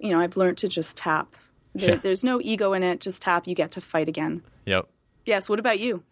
you 0.00 0.10
know, 0.10 0.18
I've 0.20 0.36
learned 0.36 0.58
to 0.58 0.68
just 0.68 0.96
tap. 0.96 1.36
There, 1.74 1.90
Yeah. 1.90 1.96
There's 1.96 2.24
no 2.24 2.40
ego 2.42 2.72
in 2.72 2.82
it. 2.82 3.00
Just 3.00 3.22
tap. 3.22 3.46
You 3.46 3.54
get 3.54 3.70
to 3.72 3.80
fight 3.80 4.08
again. 4.08 4.42
Yep. 4.66 4.88
Yes. 5.24 5.48
What 5.48 5.60
about 5.60 5.78
you? 5.78 6.02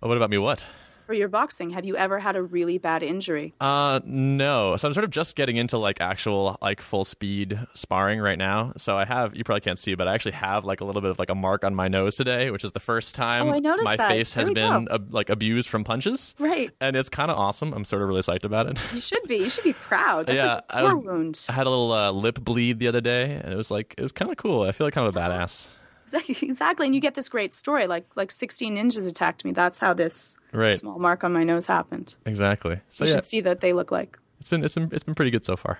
Uh, 0.00 0.06
what 0.06 0.16
about 0.16 0.30
me? 0.30 0.38
What? 0.38 0.64
For 1.08 1.14
your 1.14 1.28
boxing, 1.28 1.70
have 1.70 1.86
you 1.86 1.96
ever 1.96 2.18
had 2.18 2.36
a 2.36 2.42
really 2.42 2.76
bad 2.76 3.02
injury? 3.02 3.54
Uh, 3.62 4.00
no. 4.04 4.76
So 4.76 4.86
I'm 4.86 4.92
sort 4.92 5.04
of 5.04 5.10
just 5.10 5.36
getting 5.36 5.56
into 5.56 5.78
like 5.78 6.02
actual 6.02 6.58
like 6.60 6.82
full 6.82 7.02
speed 7.06 7.58
sparring 7.72 8.20
right 8.20 8.36
now. 8.36 8.74
So 8.76 8.94
I 8.98 9.06
have 9.06 9.34
you 9.34 9.42
probably 9.42 9.62
can't 9.62 9.78
see, 9.78 9.94
but 9.94 10.06
I 10.06 10.12
actually 10.12 10.32
have 10.32 10.66
like 10.66 10.82
a 10.82 10.84
little 10.84 11.00
bit 11.00 11.10
of 11.10 11.18
like 11.18 11.30
a 11.30 11.34
mark 11.34 11.64
on 11.64 11.74
my 11.74 11.88
nose 11.88 12.14
today, 12.14 12.50
which 12.50 12.62
is 12.62 12.72
the 12.72 12.78
first 12.80 13.14
time 13.14 13.48
Oh, 13.48 13.58
my 13.84 13.96
that. 13.96 14.08
face 14.10 14.34
has 14.34 14.48
There 14.48 14.54
been 14.54 14.86
uh, 14.90 14.98
like 15.08 15.30
abused 15.30 15.70
from 15.70 15.82
punches. 15.82 16.34
Right. 16.38 16.72
And 16.78 16.94
it's 16.94 17.08
kind 17.08 17.30
of 17.30 17.38
awesome. 17.38 17.72
I'm 17.72 17.86
sort 17.86 18.02
of 18.02 18.08
really 18.08 18.20
psyched 18.20 18.44
about 18.44 18.66
it. 18.66 18.78
You 18.92 19.00
should 19.00 19.22
be. 19.26 19.36
You 19.38 19.48
should 19.48 19.64
be 19.64 19.72
proud. 19.72 20.26
That's 20.26 20.36
Yeah, 20.36 20.60
a 20.68 20.76
I 20.76 20.82
war 20.82 20.96
was- 20.96 21.04
wound. 21.06 21.46
I 21.48 21.52
had 21.52 21.66
a 21.66 21.70
little 21.70 21.90
uh, 21.90 22.10
lip 22.10 22.38
bleed 22.38 22.80
the 22.80 22.88
other 22.88 23.00
day, 23.00 23.32
and 23.42 23.50
it 23.50 23.56
was 23.56 23.70
like 23.70 23.94
it 23.96 24.02
was 24.02 24.12
kind 24.12 24.30
of 24.30 24.36
cool. 24.36 24.60
I 24.64 24.72
feel 24.72 24.86
like 24.86 24.92
kind 24.92 25.08
of 25.08 25.16
a 25.16 25.18
badass. 25.18 25.68
Exactly. 26.14 26.86
And 26.86 26.94
you 26.94 27.00
get 27.00 27.14
this 27.14 27.28
great 27.28 27.52
story. 27.52 27.86
Like 27.86 28.06
like 28.16 28.30
16 28.30 28.76
ninjas 28.76 29.06
attacked 29.08 29.44
me. 29.44 29.52
That's 29.52 29.78
how 29.78 29.94
this 29.94 30.36
Right. 30.52 30.76
small 30.76 30.98
mark 30.98 31.24
on 31.24 31.32
my 31.32 31.44
nose 31.44 31.66
happened. 31.66 32.16
Exactly. 32.26 32.80
So 32.88 33.04
You 33.04 33.10
yeah, 33.10 33.16
should 33.16 33.26
see 33.26 33.40
that 33.42 33.60
they 33.60 33.72
look 33.72 33.90
like. 33.90 34.18
it's 34.40 34.48
been 34.48 34.64
it's 34.64 34.74
been 34.74 34.88
it's 34.92 35.04
been 35.04 35.14
pretty 35.14 35.30
good 35.30 35.44
so 35.44 35.56
far. 35.56 35.78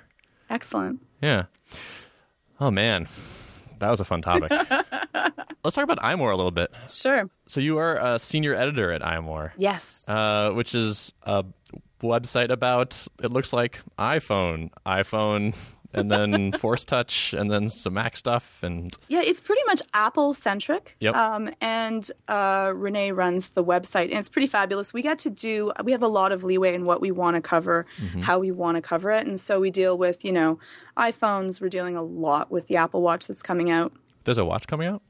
Excellent. 0.51 1.01
Yeah. 1.23 1.45
Oh 2.61 2.71
man, 2.71 3.07
that 3.79 3.91
was 3.91 4.01
a 4.01 4.05
fun 4.05 4.23
topic. 4.23 4.51
Let's 5.65 5.75
talk 5.75 5.85
about 5.85 5.99
iMore 5.99 6.33
a 6.33 6.37
little 6.37 6.51
bit. 6.53 6.71
Sure. 6.89 7.29
So 7.47 7.61
you 7.61 7.79
are 7.79 7.97
a 8.15 8.19
senior 8.19 8.55
editor 8.55 8.91
at 8.93 9.03
iMore, 9.03 9.51
Yes. 9.57 10.09
uh, 10.09 10.51
which 10.53 10.75
is 10.75 11.13
a 11.25 11.45
website 12.03 12.51
about 12.51 13.07
it 13.23 13.31
looks 13.33 13.53
like 13.53 13.81
iPhone, 13.99 14.71
iPhone, 14.87 15.55
and 15.95 16.11
then 16.11 16.53
Force 16.53 16.85
Touch, 16.85 17.33
and 17.33 17.51
then 17.51 17.69
some 17.69 17.95
Mac 17.95 18.17
stuff, 18.17 18.63
and 18.63 18.95
Yeah, 19.09 19.23
it's 19.23 19.41
pretty 19.41 19.63
much 19.67 19.81
Apple 19.95 20.35
centric. 20.35 20.97
Yep. 21.01 21.15
Um, 21.15 21.51
and 21.61 22.11
uh, 22.29 22.73
Rene 22.75 23.13
runs 23.13 23.49
the 23.49 23.65
website, 23.65 24.11
and 24.11 24.19
it's 24.19 24.29
pretty 24.29 24.49
fabulous. 24.49 24.93
We 24.93 25.03
get 25.03 25.19
to 25.21 25.31
do, 25.31 25.73
we 25.83 25.93
have 25.93 26.03
a 26.03 26.09
lot 26.09 26.31
of 26.33 26.45
leeway 26.45 26.75
in 26.75 26.85
what 26.85 27.01
we 27.01 27.11
want 27.11 27.37
to 27.37 27.41
cover, 27.41 27.87
Mm-hmm. 28.01 28.23
how 28.23 28.39
we 28.39 28.51
want 28.51 28.77
to 28.77 28.83
cover 28.83 29.11
it. 29.11 29.27
And 29.27 29.41
so 29.41 29.61
we 29.61 29.71
deal 29.71 29.97
with, 29.97 30.25
you 30.25 30.33
know, 30.33 30.59
iPhones. 30.97 31.61
We're 31.61 31.69
dealing 31.69 31.97
a 31.97 32.03
lot 32.03 32.51
with 32.51 32.67
the 32.67 32.77
Apple 32.77 33.01
Watch 33.03 33.27
that's 33.27 33.43
coming 33.43 33.71
out. 33.71 33.93
there's 34.25 34.39
a 34.39 34.45
watch 34.45 34.67
coming 34.67 34.89
out. 34.89 35.03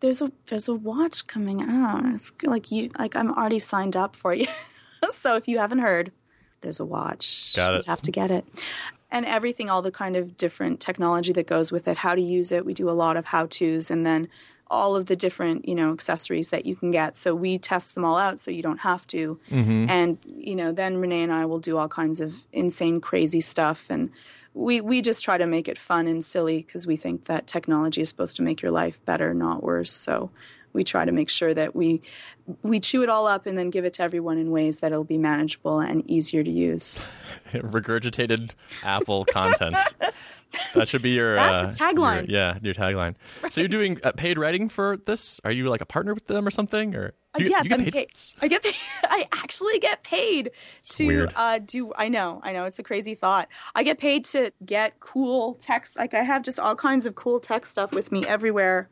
There's 0.00 0.22
a 0.22 0.30
there's 0.46 0.68
a 0.68 0.74
watch 0.74 1.26
coming 1.26 1.60
out. 1.60 2.04
It's 2.14 2.30
like 2.44 2.70
you 2.70 2.88
like 2.98 3.16
I'm 3.16 3.32
already 3.32 3.58
signed 3.58 3.96
up 3.96 4.14
for 4.14 4.32
you. 4.32 4.46
so 5.10 5.34
if 5.36 5.48
you 5.48 5.58
haven't 5.58 5.80
heard, 5.80 6.12
there's 6.60 6.78
a 6.78 6.84
watch. 6.84 7.52
Got 7.56 7.74
it. 7.74 7.86
You 7.86 7.90
have 7.90 8.02
to 8.02 8.12
get 8.12 8.30
it. 8.30 8.44
And 9.10 9.24
everything, 9.24 9.70
all 9.70 9.80
the 9.80 9.90
kind 9.90 10.16
of 10.16 10.36
different 10.36 10.80
technology 10.80 11.32
that 11.32 11.46
goes 11.46 11.72
with 11.72 11.88
it, 11.88 11.98
how 11.98 12.14
to 12.14 12.20
use 12.20 12.52
it. 12.52 12.66
We 12.66 12.74
do 12.74 12.90
a 12.90 12.92
lot 12.92 13.16
of 13.16 13.26
how 13.26 13.46
tos 13.46 13.90
and 13.90 14.04
then 14.04 14.28
all 14.70 14.96
of 14.96 15.06
the 15.06 15.16
different, 15.16 15.66
you 15.66 15.74
know, 15.74 15.92
accessories 15.92 16.48
that 16.48 16.66
you 16.66 16.76
can 16.76 16.90
get. 16.90 17.16
So 17.16 17.34
we 17.34 17.58
test 17.58 17.94
them 17.94 18.04
all 18.04 18.18
out 18.18 18.38
so 18.38 18.50
you 18.50 18.62
don't 18.62 18.80
have 18.80 19.06
to. 19.08 19.40
Mm-hmm. 19.50 19.88
And, 19.88 20.18
you 20.26 20.54
know, 20.54 20.72
then 20.72 20.98
Rene 20.98 21.22
and 21.22 21.32
I 21.32 21.46
will 21.46 21.58
do 21.58 21.78
all 21.78 21.88
kinds 21.88 22.20
of 22.20 22.34
insane, 22.52 23.00
crazy 23.00 23.40
stuff. 23.40 23.86
And 23.88 24.10
we, 24.52 24.80
we 24.80 25.00
just 25.00 25.24
try 25.24 25.38
to 25.38 25.46
make 25.46 25.68
it 25.68 25.78
fun 25.78 26.06
and 26.06 26.22
silly 26.22 26.62
because 26.62 26.86
we 26.86 26.96
think 26.96 27.24
that 27.26 27.46
technology 27.46 28.02
is 28.02 28.10
supposed 28.10 28.36
to 28.36 28.42
make 28.42 28.60
your 28.60 28.72
life 28.72 29.02
better, 29.06 29.32
not 29.32 29.62
worse. 29.62 29.92
So 29.92 30.30
we 30.72 30.84
try 30.84 31.04
to 31.04 31.12
make 31.12 31.28
sure 31.30 31.52
that 31.54 31.74
we 31.74 32.02
we 32.62 32.80
chew 32.80 33.02
it 33.02 33.10
all 33.10 33.26
up 33.26 33.46
and 33.46 33.58
then 33.58 33.68
give 33.70 33.84
it 33.84 33.92
to 33.94 34.02
everyone 34.02 34.38
in 34.38 34.50
ways 34.50 34.78
that 34.78 34.90
it'll 34.92 35.04
be 35.04 35.18
manageable 35.18 35.80
and 35.80 36.08
easier 36.10 36.42
to 36.42 36.50
use. 36.50 37.00
regurgitated 37.52 38.50
Apple 38.82 39.24
content. 39.26 39.76
That 40.74 40.88
should 40.88 41.02
be 41.02 41.10
your 41.10 41.34
That's 41.36 41.78
uh, 41.80 41.84
tagline. 41.92 42.28
your- 42.28 42.38
yeah, 42.38 42.58
your 42.62 42.74
tagline. 42.74 43.16
So 43.50 43.60
you're 43.60 43.68
doing 43.68 43.98
uh, 44.02 44.12
paid 44.12 44.38
writing 44.38 44.68
for 44.68 44.96
this? 45.04 45.40
Are 45.44 45.52
you 45.52 45.68
like 45.68 45.80
a 45.82 45.86
partner 45.86 46.14
with 46.14 46.26
them 46.26 46.46
or 46.46 46.50
something? 46.50 46.94
Or 46.94 47.12
Uh, 47.34 47.40
you, 47.40 47.50
yes, 47.50 47.64
you 47.64 47.68
get 47.70 47.78
I'm 47.80 47.84
paid? 47.84 47.92
paid. 47.92 48.08
I 48.40 48.48
get 48.48 48.62
paid. 48.62 48.74
I 49.04 49.26
actually 49.32 49.78
get 49.78 50.02
paid 50.02 50.50
to 50.90 51.28
uh, 51.36 51.58
do. 51.58 51.92
I 51.96 52.08
know. 52.08 52.40
I 52.42 52.52
know. 52.52 52.64
It's 52.64 52.78
a 52.78 52.82
crazy 52.82 53.14
thought. 53.14 53.48
I 53.74 53.82
get 53.82 53.98
paid 53.98 54.24
to 54.26 54.52
get 54.64 55.00
cool 55.00 55.54
text. 55.54 55.98
Like 55.98 56.14
I 56.14 56.22
have 56.22 56.42
just 56.42 56.58
all 56.58 56.74
kinds 56.74 57.04
of 57.06 57.14
cool 57.14 57.40
tech 57.40 57.66
stuff 57.66 57.92
with 57.92 58.10
me 58.10 58.26
everywhere, 58.26 58.88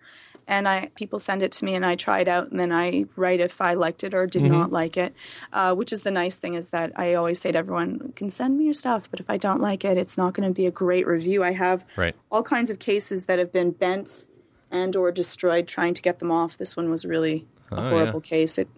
and 0.49 0.69
I 0.69 0.91
people 0.95 1.19
send 1.19 1.43
it 1.43 1.53
to 1.53 1.65
me, 1.65 1.75
and 1.75 1.85
I 1.85 1.97
try 1.97 2.21
it 2.21 2.29
out, 2.29 2.51
and 2.51 2.59
then 2.61 2.73
I 2.73 3.05
write 3.17 3.41
if 3.41 3.61
I 3.61 3.75
liked 3.75 4.05
it 4.05 4.15
or 4.15 4.27
did 4.27 4.43
Mm-hmm. 4.43 4.53
not 4.53 4.73
like 4.73 4.97
it. 4.97 5.15
Uh, 5.53 5.75
which 5.75 5.93
is 5.93 6.03
the 6.03 6.11
nice 6.11 6.37
thing 6.37 6.55
is 6.55 6.69
that 6.69 6.93
I 6.97 7.15
always 7.15 7.41
say 7.41 7.53
to 7.53 7.59
everyone, 7.59 8.01
"You 8.07 8.13
"Can 8.15 8.31
send 8.31 8.57
me 8.59 8.65
your 8.65 8.75
stuff, 8.75 9.09
but 9.11 9.21
if 9.21 9.29
I 9.29 9.37
don't 9.37 9.61
like 9.61 9.85
it, 9.85 9.97
it's 9.99 10.17
not 10.17 10.35
going 10.35 10.49
to 10.49 10.55
be 10.55 10.67
a 10.67 10.71
great 10.71 11.07
review." 11.07 11.43
I 11.43 11.53
have 11.53 11.85
Right. 11.97 12.15
all 12.31 12.43
kinds 12.43 12.71
of 12.71 12.79
cases 12.79 13.25
that 13.27 13.39
have 13.39 13.53
been 13.53 13.71
bent 13.73 14.27
and 14.71 14.95
or 14.97 15.11
destroyed 15.13 15.67
trying 15.69 15.95
to 15.95 16.03
get 16.03 16.19
them 16.19 16.31
off. 16.31 16.57
This 16.59 16.77
one 16.77 16.91
was 16.91 17.05
really 17.05 17.47
a 17.71 17.77
Oh, 17.77 17.89
horrible 17.91 18.21
case. 18.21 18.59
It, 18.59 18.69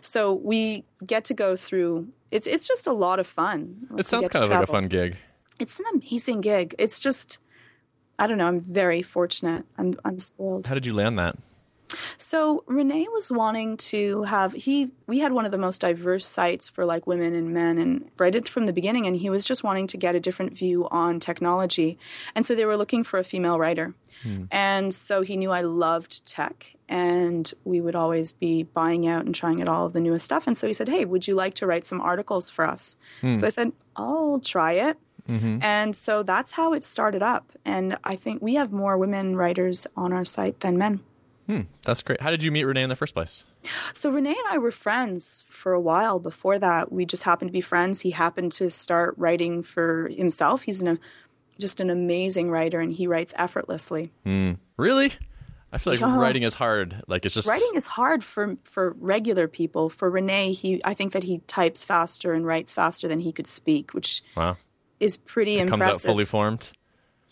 so 0.00 0.32
we 0.32 0.84
get 1.04 1.24
to 1.24 1.34
go 1.34 1.56
through. 1.56 2.08
It's 2.30 2.46
it's 2.46 2.68
just 2.68 2.86
a 2.86 2.92
lot 2.92 3.18
of 3.18 3.26
fun. 3.26 3.86
Like, 3.90 4.00
It 4.00 4.06
sounds 4.06 4.28
kind 4.28 4.44
of 4.44 4.50
like 4.50 4.62
a 4.62 4.66
fun 4.66 4.86
gig. 4.88 5.16
It's 5.58 5.80
an 5.80 5.86
amazing 5.94 6.40
gig. 6.42 6.74
It's 6.78 7.00
just, 7.00 7.38
I 8.18 8.26
don't 8.26 8.38
know. 8.38 8.46
I'm 8.46 8.60
very 8.60 9.02
fortunate. 9.02 9.64
I'm 9.76 9.94
I'm 10.04 10.18
spoiled. 10.18 10.66
How 10.66 10.74
did 10.74 10.86
you 10.86 10.94
land 10.94 11.18
that? 11.18 11.36
So 12.16 12.64
Rene 12.66 13.06
was 13.12 13.30
wanting 13.30 13.76
to 13.78 14.24
have 14.24 14.52
he 14.52 14.90
we 15.06 15.20
had 15.20 15.32
one 15.32 15.44
of 15.44 15.52
the 15.52 15.58
most 15.58 15.80
diverse 15.80 16.26
sites 16.26 16.68
for 16.68 16.84
like 16.84 17.06
women 17.06 17.34
and 17.34 17.50
men 17.50 17.78
and 17.78 18.10
right 18.18 18.48
from 18.48 18.66
the 18.66 18.72
beginning 18.72 19.06
and 19.06 19.16
he 19.16 19.30
was 19.30 19.44
just 19.44 19.64
wanting 19.64 19.86
to 19.88 19.96
get 19.96 20.14
a 20.14 20.20
different 20.20 20.56
view 20.56 20.88
on 20.90 21.20
technology. 21.20 21.98
And 22.34 22.44
so 22.44 22.54
they 22.54 22.64
were 22.64 22.76
looking 22.76 23.04
for 23.04 23.18
a 23.18 23.24
female 23.24 23.58
writer. 23.58 23.94
Hmm. 24.22 24.44
And 24.50 24.92
so 24.92 25.22
he 25.22 25.36
knew 25.36 25.50
I 25.50 25.62
loved 25.62 26.26
tech 26.26 26.74
and 26.88 27.52
we 27.64 27.80
would 27.80 27.94
always 27.94 28.32
be 28.32 28.64
buying 28.64 29.06
out 29.06 29.24
and 29.24 29.34
trying 29.34 29.62
out 29.62 29.68
all 29.68 29.86
of 29.86 29.92
the 29.92 30.00
newest 30.00 30.24
stuff. 30.24 30.46
And 30.46 30.56
so 30.56 30.66
he 30.66 30.72
said, 30.72 30.88
Hey, 30.88 31.04
would 31.04 31.26
you 31.26 31.34
like 31.34 31.54
to 31.54 31.66
write 31.66 31.86
some 31.86 32.00
articles 32.00 32.50
for 32.50 32.66
us? 32.66 32.96
Hmm. 33.20 33.34
So 33.34 33.46
I 33.46 33.50
said, 33.50 33.72
I'll 33.96 34.40
try 34.40 34.72
it. 34.72 34.98
Mm-hmm. 35.28 35.58
And 35.62 35.94
so 35.94 36.22
that's 36.22 36.52
how 36.52 36.72
it 36.72 36.82
started 36.82 37.22
up. 37.22 37.52
And 37.64 37.96
I 38.04 38.16
think 38.16 38.42
we 38.42 38.54
have 38.54 38.72
more 38.72 38.96
women 38.98 39.36
writers 39.36 39.86
on 39.96 40.12
our 40.12 40.24
site 40.24 40.60
than 40.60 40.76
men. 40.78 41.00
Hmm, 41.46 41.62
that's 41.82 42.02
great. 42.02 42.20
How 42.20 42.30
did 42.30 42.42
you 42.42 42.50
meet 42.50 42.64
Rene 42.64 42.82
in 42.82 42.90
the 42.90 42.96
first 42.96 43.14
place? 43.14 43.44
So 43.94 44.10
Rene 44.10 44.28
and 44.30 44.38
I 44.50 44.58
were 44.58 44.70
friends 44.70 45.44
for 45.48 45.72
a 45.72 45.80
while 45.80 46.18
before 46.18 46.58
that. 46.58 46.92
We 46.92 47.06
just 47.06 47.22
happened 47.22 47.48
to 47.48 47.52
be 47.52 47.62
friends. 47.62 48.02
He 48.02 48.10
happened 48.10 48.52
to 48.52 48.68
start 48.68 49.14
writing 49.16 49.62
for 49.62 50.08
himself. 50.08 50.62
He's 50.62 50.82
an, 50.82 50.98
just 51.58 51.80
an 51.80 51.88
amazing 51.88 52.50
writer, 52.50 52.80
and 52.80 52.92
he 52.92 53.06
writes 53.06 53.32
effortlessly. 53.36 54.12
Hmm. 54.24 54.52
Really? 54.76 55.12
I 55.72 55.78
feel 55.78 55.94
like 55.94 56.00
Yeah. 56.00 56.16
writing 56.18 56.42
is 56.42 56.54
hard. 56.54 57.02
Like 57.08 57.24
it's 57.24 57.34
just 57.34 57.48
Writing 57.48 57.72
is 57.74 57.86
hard 57.86 58.24
for 58.24 58.56
for 58.64 58.94
regular 58.98 59.48
people. 59.48 59.88
For 59.90 60.08
Rene, 60.10 60.52
he 60.52 60.80
I 60.84 60.94
think 60.94 61.12
that 61.12 61.24
he 61.24 61.38
types 61.46 61.84
faster 61.84 62.32
and 62.32 62.46
writes 62.46 62.72
faster 62.72 63.06
than 63.08 63.20
he 63.20 63.32
could 63.32 63.46
speak, 63.46 63.92
which 63.92 64.22
wow. 64.36 64.56
Is 65.00 65.16
pretty 65.16 65.56
Comes 65.58 65.70
impressive. 65.72 65.92
Comes 65.92 66.04
out 66.04 66.08
fully 66.08 66.24
formed. 66.24 66.70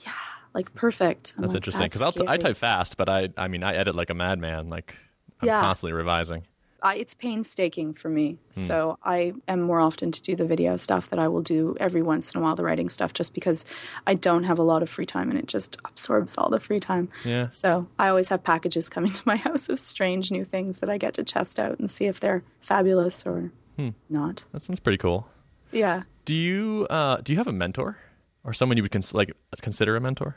Yeah, 0.04 0.12
like 0.54 0.75
perfect. 0.75 1.35
I'm 1.37 1.42
That's 1.42 1.52
like, 1.52 1.58
interesting 1.58 1.87
because 1.87 2.00
"That's 2.00 2.20
I 2.28 2.37
type 2.37 2.56
fast, 2.56 2.96
but 2.96 3.08
I 3.08 3.28
I 3.37 3.49
mean 3.49 3.62
I 3.62 3.75
edit 3.75 3.94
like 3.94 4.11
a 4.11 4.14
madman. 4.14 4.68
Like 4.68 4.94
I'm 5.40 5.46
Yeah. 5.49 5.61
constantly 5.61 5.92
revising. 5.92 6.46
I, 6.82 6.96
it's 6.96 7.14
painstaking 7.14 7.94
for 7.94 8.08
me. 8.11 8.37
Hmm. 8.54 8.61
So 8.61 8.99
I 9.02 9.32
am 9.49 9.62
more 9.62 9.80
often 9.80 10.12
to 10.12 10.23
do 10.23 10.37
the 10.37 10.44
video 10.44 10.76
stuff 10.76 11.08
that 11.11 11.18
I 11.18 11.26
will 11.26 11.40
do 11.40 11.75
every 11.80 12.02
once 12.02 12.32
in 12.32 12.38
a 12.38 12.42
while, 12.44 12.54
the 12.54 12.62
writing 12.62 12.90
stuff, 12.90 13.12
just 13.14 13.35
because 13.35 13.64
I 14.06 14.12
don't 14.14 14.44
have 14.44 14.58
a 14.58 14.62
lot 14.62 14.82
of 14.82 14.90
free 14.90 15.06
time 15.06 15.30
and 15.30 15.38
it 15.38 15.46
just 15.46 15.78
absorbs 15.87 16.37
all 16.37 16.50
the 16.50 16.61
free 16.61 16.78
time. 16.78 17.08
Yeah. 17.25 17.49
So 17.49 17.88
I 17.99 18.08
always 18.08 18.28
have 18.28 18.44
packages 18.44 18.88
coming 18.90 19.11
to 19.14 19.23
my 19.26 19.37
house 19.49 19.68
of 19.70 19.80
strange 19.80 20.30
new 20.30 20.44
things 20.44 20.78
that 20.78 20.90
I 20.90 20.99
get 20.99 21.14
to 21.14 21.25
test 21.25 21.58
out 21.58 21.78
and 21.80 21.90
see 21.90 22.04
if 22.04 22.20
they're 22.20 22.44
fabulous 22.61 23.26
or 23.26 23.50
Hmm. 23.76 23.90
not. 24.11 24.44
That 24.52 24.62
sounds 24.62 24.78
pretty 24.78 24.99
cool. 24.99 25.26
Yeah. 25.73 26.02
Do 26.26 26.35
you 26.35 26.87
uh 26.90 27.16
do 27.23 27.33
you 27.33 27.38
have 27.38 27.47
a 27.47 27.52
mentor 27.52 27.97
or 28.45 28.52
someone 28.52 28.76
you 28.76 28.83
would 28.83 28.92
cons- 28.92 29.14
like 29.14 29.33
consider 29.62 29.97
a 29.97 30.00
mentor? 30.00 30.37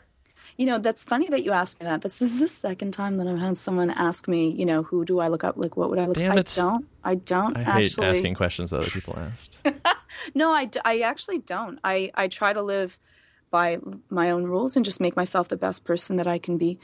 You 0.58 0.66
know, 0.66 0.78
that's 0.78 1.04
funny 1.04 1.28
that 1.30 1.44
you 1.44 1.52
asked 1.52 1.80
me 1.80 1.86
that. 1.86 2.02
This 2.02 2.22
is 2.22 2.38
the 2.40 2.48
second 2.48 2.92
time 2.94 3.18
that 3.18 3.28
I've 3.28 3.40
had 3.40 3.58
someone 3.58 3.90
ask 3.92 4.28
me, 4.28 4.50
you 4.50 4.66
know, 4.66 4.84
who 4.84 5.06
do 5.06 5.20
I 5.20 5.30
look 5.30 5.44
up? 5.44 5.56
Like, 5.58 5.78
what 5.78 5.90
would 5.90 6.00
I 6.00 6.06
look 6.06 6.18
Damn 6.18 6.32
up? 6.32 6.38
it. 6.38 6.54
I 6.58 6.62
don't. 6.62 6.86
I 7.04 7.16
don't 7.16 7.58
I 7.58 7.64
hate 7.64 7.84
actually. 7.92 8.08
asking 8.08 8.36
questions 8.36 8.70
that 8.72 8.78
other 8.82 8.90
people 8.90 9.18
asked. 9.18 9.58
No, 10.36 10.52
I, 10.52 10.70
I 10.84 11.00
actually 11.00 11.38
don't. 11.38 11.80
I, 11.84 12.12
I 12.16 12.28
try 12.28 12.52
to 12.52 12.62
live 12.62 13.00
by 13.52 13.78
my 14.10 14.32
own 14.32 14.44
rules 14.46 14.76
and 14.76 14.84
just 14.84 15.00
make 15.00 15.16
myself 15.16 15.48
the 15.48 15.56
best 15.56 15.86
person 15.86 16.18
that 16.18 16.28
I 16.28 16.40
can 16.40 16.58
be. 16.58 16.80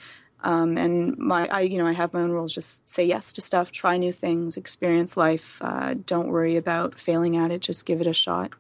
Um, 0.46 0.78
and 0.78 1.18
my, 1.18 1.48
I, 1.48 1.62
you 1.62 1.78
know, 1.80 1.88
I 1.88 1.94
have 1.94 2.14
my 2.14 2.22
own 2.22 2.30
rules. 2.30 2.54
Just 2.54 2.88
say 2.88 3.04
yes 3.04 3.34
to 3.34 3.42
stuff, 3.42 3.72
try 3.72 3.98
new 3.98 4.14
things, 4.14 4.56
experience 4.58 5.18
life. 5.18 5.58
Uh, 5.60 5.96
don't 6.06 6.28
worry 6.28 6.56
about 6.56 7.00
failing 7.00 7.36
at 7.36 7.50
it. 7.52 7.62
Just 7.62 7.86
give 7.86 8.00
it 8.00 8.08
a 8.08 8.14
shot. 8.14 8.52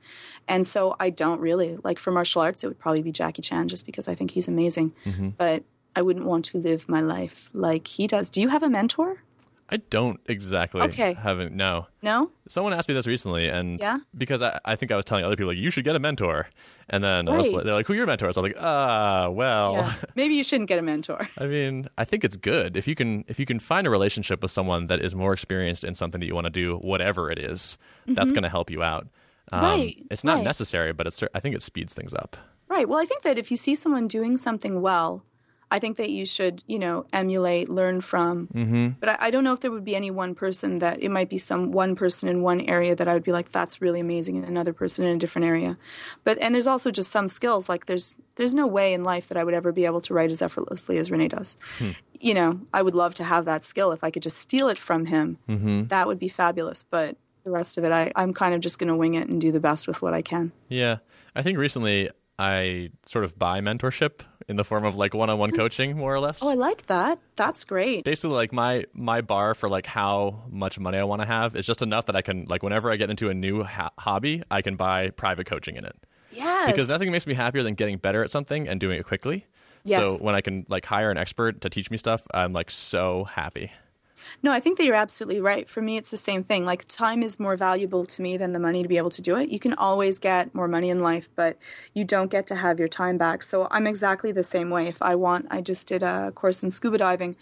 And 0.47 0.65
so 0.65 0.95
I 0.99 1.11
don't 1.11 1.39
really 1.39 1.77
like 1.83 1.99
for 1.99 2.11
martial 2.11 2.41
arts. 2.41 2.63
It 2.63 2.67
would 2.67 2.79
probably 2.79 3.03
be 3.03 3.11
Jackie 3.11 3.43
Chan, 3.43 3.69
just 3.69 3.85
because 3.85 4.07
I 4.07 4.15
think 4.15 4.31
he's 4.31 4.47
amazing. 4.47 4.93
But 5.37 5.63
I 5.95 6.01
wouldn't 6.01 6.25
want 6.25 6.45
to 6.45 6.57
live 6.57 6.89
my 6.89 7.01
life 7.01 7.49
like 7.53 7.87
he 7.87 8.07
does. 8.07 8.29
Do 8.29 8.41
you 8.41 8.49
have 8.49 8.63
a 8.63 8.69
mentor? 8.69 9.23
I 9.69 9.77
don't 9.77 10.19
exactly 10.27 10.81
Okay. 10.83 11.13
haven't 11.13 11.53
no. 11.53 11.87
No. 12.03 12.29
Someone 12.47 12.71
asked 12.73 12.87
me 12.87 12.93
this 12.93 13.07
recently, 13.07 13.47
and 13.49 13.79
Yeah? 13.79 13.97
because 14.15 14.41
I, 14.43 14.59
I 14.63 14.75
think 14.75 14.91
I 14.91 14.95
was 14.95 15.05
telling 15.05 15.25
other 15.25 15.35
people 15.35 15.47
like 15.47 15.57
you 15.57 15.71
should 15.71 15.83
get 15.83 15.95
a 15.95 15.99
mentor, 15.99 16.47
and 16.89 17.03
then 17.03 17.25
Right. 17.25 17.51
like, 17.51 17.63
they're 17.63 17.73
like, 17.73 17.87
"Who 17.87 17.93
are 17.93 17.95
your 17.95 18.05
mentors?" 18.05 18.37
I 18.37 18.41
was 18.41 18.43
like, 18.51 18.57
"Ah, 18.61 19.29
well, 19.29 19.73
Yeah. 19.75 19.93
Maybe 20.15 20.35
you 20.35 20.43
shouldn't 20.43 20.69
get 20.69 20.77
a 20.77 20.83
mentor. 20.83 21.27
I 21.39 21.47
mean, 21.47 21.87
I 21.97 22.05
think 22.05 22.23
it's 22.23 22.37
good 22.37 22.77
if 22.77 22.87
you 22.87 22.93
can 22.95 23.25
if 23.27 23.39
you 23.39 23.45
can 23.47 23.59
find 23.59 23.87
a 23.87 23.89
relationship 23.89 24.41
with 24.43 24.51
someone 24.51 24.85
that 24.87 25.01
is 25.01 25.15
more 25.15 25.33
experienced 25.33 25.83
in 25.83 25.95
something 25.95 26.21
that 26.21 26.27
you 26.27 26.35
want 26.35 26.45
to 26.45 26.51
do, 26.51 26.77
whatever 26.77 27.31
it 27.31 27.39
is, 27.39 27.77
that's 28.05 28.31
going 28.33 28.43
to 28.43 28.49
help 28.49 28.69
you 28.69 28.83
out. 28.83 29.07
Um, 29.51 29.61
Mm-hmm. 29.61 29.65
Right, 29.65 30.05
It's 30.11 30.23
not 30.23 30.35
right. 30.35 30.43
necessary, 30.43 30.91
but 30.93 31.07
it's 31.07 31.23
I 31.33 31.39
think 31.39 31.55
it 31.55 31.61
speeds 31.63 31.93
things 31.93 32.13
up. 32.13 32.37
Right. 32.67 32.87
Well, 32.89 32.99
I 32.99 33.05
think 33.05 33.21
that 33.23 33.37
if 33.37 33.49
you 33.51 33.57
see 33.57 33.73
someone 33.75 34.07
doing 34.07 34.37
something 34.37 34.81
well, 34.81 35.23
I 35.71 35.79
think 35.79 35.97
that 35.97 36.09
you 36.09 36.25
should, 36.25 36.63
you 36.67 36.77
know, 36.77 37.05
emulate, 37.11 37.69
learn 37.69 38.01
from. 38.01 38.47
Mm-hmm. 38.47 38.89
But 38.99 39.09
I, 39.09 39.17
I 39.19 39.31
don't 39.31 39.43
know 39.43 39.53
if 39.53 39.61
there 39.61 39.71
would 39.71 39.85
be 39.85 39.95
any 39.95 40.11
one 40.11 40.35
person 40.35 40.79
that 40.79 41.01
it 41.01 41.09
might 41.09 41.29
be 41.29 41.37
some 41.37 41.71
one 41.71 41.95
person 41.95 42.29
in 42.29 42.41
one 42.41 42.61
area 42.61 42.95
that 42.95 43.07
I 43.07 43.13
would 43.13 43.23
be 43.23 43.31
like, 43.31 43.51
that's 43.51 43.81
really 43.81 43.99
amazing, 43.99 44.37
and 44.37 44.45
another 44.45 44.73
person 44.73 45.05
in 45.05 45.15
a 45.15 45.19
different 45.19 45.47
area. 45.47 45.77
But 46.23 46.37
and 46.39 46.53
there's 46.53 46.67
also 46.67 46.91
just 46.91 47.11
some 47.11 47.27
skills 47.27 47.67
like 47.67 47.85
there's 47.87 48.15
there's 48.35 48.53
no 48.53 48.67
way 48.67 48.93
in 48.93 49.03
life 49.03 49.27
that 49.29 49.37
I 49.37 49.43
would 49.43 49.53
ever 49.53 49.71
be 49.71 49.85
able 49.85 50.01
to 50.01 50.13
write 50.13 50.29
as 50.29 50.41
effortlessly 50.41 50.97
as 50.97 51.09
Rene 51.09 51.29
does. 51.29 51.57
You 52.19 52.33
know, 52.33 52.61
I 52.73 52.81
would 52.81 52.95
love 52.95 53.13
to 53.15 53.23
have 53.23 53.45
that 53.45 53.65
skill 53.65 53.91
if 53.91 54.03
I 54.03 54.11
could 54.11 54.23
just 54.23 54.37
steal 54.37 54.69
it 54.69 54.77
from 54.79 55.05
him. 55.05 55.37
That 55.87 56.07
would 56.07 56.19
be 56.19 56.29
fabulous. 56.29 56.83
But 56.83 57.17
the 57.43 57.51
rest 57.51 57.77
of 57.77 57.83
it, 57.83 57.91
I, 57.91 58.11
I'm 58.15 58.33
kind 58.33 58.55
of 58.55 58.61
just 58.61 58.79
going 58.79 58.87
to 58.87 58.95
wing 58.95 59.15
it 59.15 59.27
and 59.29 59.39
do 59.39 59.51
the 59.51 59.59
best 59.59 59.87
with 59.87 60.01
what 60.01 60.13
I 60.13 60.21
can. 60.21 60.51
Yeah, 60.67 60.97
I 61.35 61.41
think 61.41 61.57
recently 61.57 62.09
I 62.37 62.91
sort 63.05 63.25
of 63.25 63.39
buy 63.39 63.61
mentorship 63.61 64.21
in 64.47 64.57
the 64.57 64.63
form 64.63 64.83
of 64.83 64.95
like 64.95 65.13
one-on-one 65.13 65.51
hmm. 65.51 65.55
coaching, 65.55 65.97
more 65.97 66.13
or 66.13 66.19
less. 66.19 66.41
Oh, 66.41 66.49
I 66.49 66.55
like 66.55 66.85
that. 66.87 67.19
That's 67.35 67.63
great. 67.65 68.03
basically 68.03 68.35
like 68.35 68.53
my 68.53 68.85
my 68.93 69.21
bar 69.21 69.55
for 69.55 69.69
like 69.69 69.85
how 69.85 70.43
much 70.49 70.79
money 70.79 70.97
I 70.97 71.03
want 71.03 71.21
to 71.21 71.25
have 71.25 71.55
is 71.55 71.65
just 71.65 71.81
enough 71.81 72.05
that 72.07 72.15
I 72.15 72.21
can 72.21 72.45
like 72.45 72.63
whenever 72.63 72.91
I 72.91 72.97
get 72.97 73.09
into 73.09 73.29
a 73.29 73.33
new 73.33 73.63
ha- 73.63 73.91
hobby, 73.97 74.43
I 74.51 74.61
can 74.61 74.75
buy 74.75 75.09
private 75.11 75.47
coaching 75.47 75.75
in 75.75 75.85
it. 75.85 75.95
Yes. 76.31 76.71
Because 76.71 76.89
nothing 76.89 77.11
makes 77.11 77.25
me 77.25 77.33
happier 77.33 77.63
than 77.63 77.75
getting 77.75 77.97
better 77.97 78.23
at 78.23 78.29
something 78.29 78.67
and 78.67 78.79
doing 78.79 78.99
it 78.99 79.05
quickly. 79.05 79.45
Yes. 79.85 79.99
So 79.99 80.23
when 80.23 80.35
I 80.35 80.41
can 80.41 80.65
like 80.67 80.85
hire 80.85 81.11
an 81.11 81.17
expert 81.17 81.61
to 81.61 81.69
teach 81.69 81.89
me 81.89 81.97
stuff, 81.97 82.23
I'm 82.33 82.53
like 82.53 82.71
so 82.71 83.23
happy. 83.25 83.71
No, 84.43 84.51
I 84.51 84.59
think 84.59 84.77
that 84.77 84.85
you're 84.85 84.95
absolutely 84.95 85.39
right. 85.39 85.67
For 85.69 85.81
me, 85.81 85.97
it's 85.97 86.11
the 86.11 86.17
same 86.17 86.43
thing. 86.43 86.65
Like, 86.65 86.87
time 86.87 87.23
is 87.23 87.39
more 87.39 87.55
valuable 87.55 88.05
to 88.05 88.21
me 88.21 88.37
than 88.37 88.53
the 88.53 88.59
money 88.59 88.83
to 88.83 88.89
be 88.89 88.97
able 88.97 89.09
to 89.11 89.21
do 89.21 89.35
it. 89.37 89.49
You 89.49 89.59
can 89.59 89.73
always 89.73 90.19
get 90.19 90.53
more 90.53 90.67
money 90.67 90.89
in 90.89 90.99
life, 90.99 91.29
but 91.35 91.57
you 91.93 92.03
don't 92.03 92.31
get 92.31 92.47
to 92.47 92.55
have 92.55 92.79
your 92.79 92.87
time 92.87 93.17
back. 93.17 93.43
So 93.43 93.67
I'm 93.71 93.87
exactly 93.87 94.31
the 94.31 94.43
same 94.43 94.69
way. 94.69 94.87
If 94.87 95.01
I 95.01 95.15
want, 95.15 95.47
I 95.49 95.61
just 95.61 95.87
did 95.87 96.03
a 96.03 96.31
course 96.33 96.63
in 96.63 96.71
scuba 96.71 96.97
diving. 96.97 97.35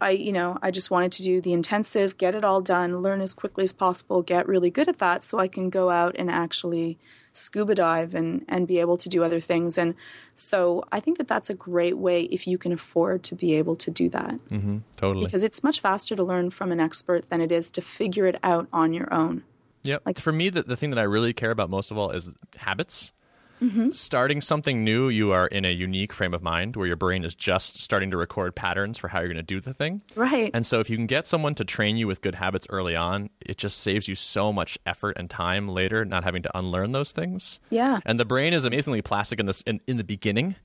I, 0.00 0.10
you 0.10 0.32
know, 0.32 0.58
I 0.62 0.70
just 0.70 0.90
wanted 0.90 1.12
to 1.12 1.22
do 1.22 1.40
the 1.40 1.52
intensive, 1.52 2.16
get 2.18 2.34
it 2.34 2.44
all 2.44 2.60
done, 2.60 2.96
learn 2.98 3.20
as 3.20 3.34
quickly 3.34 3.64
as 3.64 3.72
possible, 3.72 4.22
get 4.22 4.48
really 4.48 4.70
good 4.70 4.88
at 4.88 4.98
that 4.98 5.22
so 5.22 5.38
I 5.38 5.48
can 5.48 5.68
go 5.70 5.90
out 5.90 6.16
and 6.18 6.30
actually 6.30 6.98
scuba 7.32 7.74
dive 7.74 8.14
and, 8.14 8.44
and 8.48 8.66
be 8.66 8.78
able 8.80 8.96
to 8.96 9.08
do 9.08 9.22
other 9.22 9.40
things. 9.40 9.78
And 9.78 9.94
so 10.34 10.84
I 10.90 11.00
think 11.00 11.18
that 11.18 11.28
that's 11.28 11.50
a 11.50 11.54
great 11.54 11.96
way 11.98 12.22
if 12.22 12.46
you 12.46 12.58
can 12.58 12.72
afford 12.72 13.22
to 13.24 13.34
be 13.34 13.54
able 13.54 13.76
to 13.76 13.90
do 13.90 14.08
that 14.08 14.34
Mm-hmm, 14.50 14.78
Totally. 14.96 15.26
because 15.26 15.42
it's 15.44 15.62
much 15.62 15.80
faster 15.80 16.16
to 16.16 16.24
learn 16.24 16.50
from 16.50 16.72
an 16.72 16.80
expert 16.80 17.28
than 17.28 17.40
it 17.40 17.52
is 17.52 17.70
to 17.72 17.80
figure 17.82 18.26
it 18.26 18.36
out 18.42 18.68
on 18.72 18.92
your 18.92 19.12
own. 19.12 19.44
Yep. 19.84 20.02
Like- 20.06 20.18
For 20.18 20.32
me, 20.32 20.48
the, 20.50 20.62
the 20.62 20.76
thing 20.76 20.90
that 20.90 20.98
I 20.98 21.04
really 21.04 21.32
care 21.32 21.50
about 21.50 21.70
most 21.70 21.90
of 21.90 21.98
all 21.98 22.10
is 22.10 22.32
habits. 22.56 23.12
Mm-hmm. 23.60 23.90
Starting 23.90 24.40
something 24.40 24.84
new, 24.84 25.08
you 25.08 25.32
are 25.32 25.46
in 25.46 25.64
a 25.64 25.70
unique 25.70 26.12
frame 26.12 26.34
of 26.34 26.42
mind 26.42 26.76
where 26.76 26.86
your 26.86 26.96
brain 26.96 27.24
is 27.24 27.34
just 27.34 27.80
starting 27.80 28.10
to 28.10 28.16
record 28.16 28.54
patterns 28.54 28.98
for 28.98 29.08
how 29.08 29.20
you're 29.20 29.28
going 29.28 29.36
to 29.36 29.42
do 29.42 29.60
the 29.60 29.74
thing. 29.74 30.02
Right. 30.14 30.50
And 30.54 30.64
so, 30.64 30.80
if 30.80 30.88
you 30.88 30.96
can 30.96 31.06
get 31.06 31.26
someone 31.26 31.54
to 31.56 31.64
train 31.64 31.96
you 31.96 32.06
with 32.06 32.22
good 32.22 32.34
habits 32.34 32.66
early 32.70 32.96
on, 32.96 33.30
it 33.40 33.56
just 33.56 33.80
saves 33.80 34.08
you 34.08 34.14
so 34.14 34.52
much 34.52 34.78
effort 34.86 35.16
and 35.18 35.28
time 35.28 35.68
later, 35.68 36.04
not 36.04 36.24
having 36.24 36.42
to 36.42 36.58
unlearn 36.58 36.92
those 36.92 37.12
things. 37.12 37.60
Yeah. 37.70 38.00
And 38.06 38.18
the 38.18 38.24
brain 38.24 38.54
is 38.54 38.64
amazingly 38.64 39.02
plastic 39.02 39.40
in 39.40 39.46
this 39.46 39.62
in, 39.62 39.80
in 39.86 39.96
the 39.96 40.04
beginning. 40.04 40.56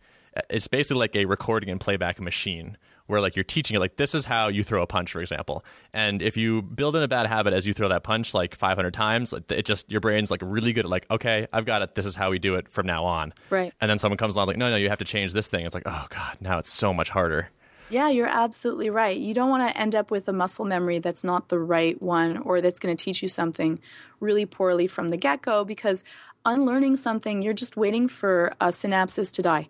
It's 0.49 0.67
basically 0.67 0.99
like 0.99 1.15
a 1.15 1.25
recording 1.25 1.69
and 1.69 1.79
playback 1.79 2.19
machine 2.19 2.77
where 3.07 3.21
like 3.21 3.35
you're 3.35 3.43
teaching 3.43 3.75
it 3.75 3.79
like 3.79 3.97
this 3.97 4.15
is 4.15 4.25
how 4.25 4.47
you 4.47 4.63
throw 4.63 4.81
a 4.81 4.87
punch, 4.87 5.11
for 5.11 5.21
example. 5.21 5.63
And 5.93 6.21
if 6.21 6.37
you 6.37 6.61
build 6.61 6.95
in 6.95 7.03
a 7.03 7.07
bad 7.07 7.27
habit 7.27 7.53
as 7.53 7.65
you 7.65 7.73
throw 7.73 7.89
that 7.89 8.03
punch 8.03 8.33
like 8.33 8.55
500 8.55 8.93
times, 8.93 9.33
like, 9.33 9.51
it 9.51 9.65
just 9.65 9.91
your 9.91 10.01
brain's 10.01 10.31
like 10.31 10.41
really 10.43 10.73
good 10.73 10.85
at 10.85 10.91
like 10.91 11.09
okay, 11.11 11.47
I've 11.53 11.65
got 11.65 11.81
it. 11.81 11.95
This 11.95 12.05
is 12.05 12.15
how 12.15 12.31
we 12.31 12.39
do 12.39 12.55
it 12.55 12.69
from 12.69 12.85
now 12.85 13.05
on. 13.05 13.33
Right. 13.49 13.73
And 13.81 13.89
then 13.89 13.97
someone 13.97 14.17
comes 14.17 14.35
along 14.35 14.47
like 14.47 14.57
no, 14.57 14.69
no, 14.69 14.75
you 14.75 14.89
have 14.89 14.99
to 14.99 15.05
change 15.05 15.33
this 15.33 15.47
thing. 15.47 15.65
It's 15.65 15.75
like 15.75 15.83
oh 15.85 16.07
god, 16.09 16.37
now 16.39 16.59
it's 16.59 16.71
so 16.71 16.93
much 16.93 17.09
harder. 17.09 17.49
Yeah, 17.89 18.09
you're 18.09 18.27
absolutely 18.27 18.89
right. 18.89 19.15
You 19.15 19.33
don't 19.35 19.49
want 19.49 19.69
to 19.69 19.79
end 19.79 19.95
up 19.95 20.09
with 20.09 20.27
a 20.27 20.33
muscle 20.33 20.65
memory 20.65 20.97
that's 20.99 21.23
not 21.23 21.49
the 21.49 21.59
right 21.59 22.01
one 22.01 22.37
or 22.37 22.59
that's 22.59 22.79
going 22.79 22.95
to 22.95 23.03
teach 23.03 23.21
you 23.21 23.27
something 23.27 23.79
really 24.19 24.45
poorly 24.45 24.87
from 24.87 25.09
the 25.09 25.17
get 25.17 25.43
go 25.43 25.63
because 25.63 26.03
unlearning 26.45 26.95
something, 26.95 27.41
you're 27.41 27.53
just 27.53 27.77
waiting 27.77 28.07
for 28.07 28.53
a 28.59 28.67
synapses 28.67 29.31
to 29.33 29.41
die. 29.41 29.67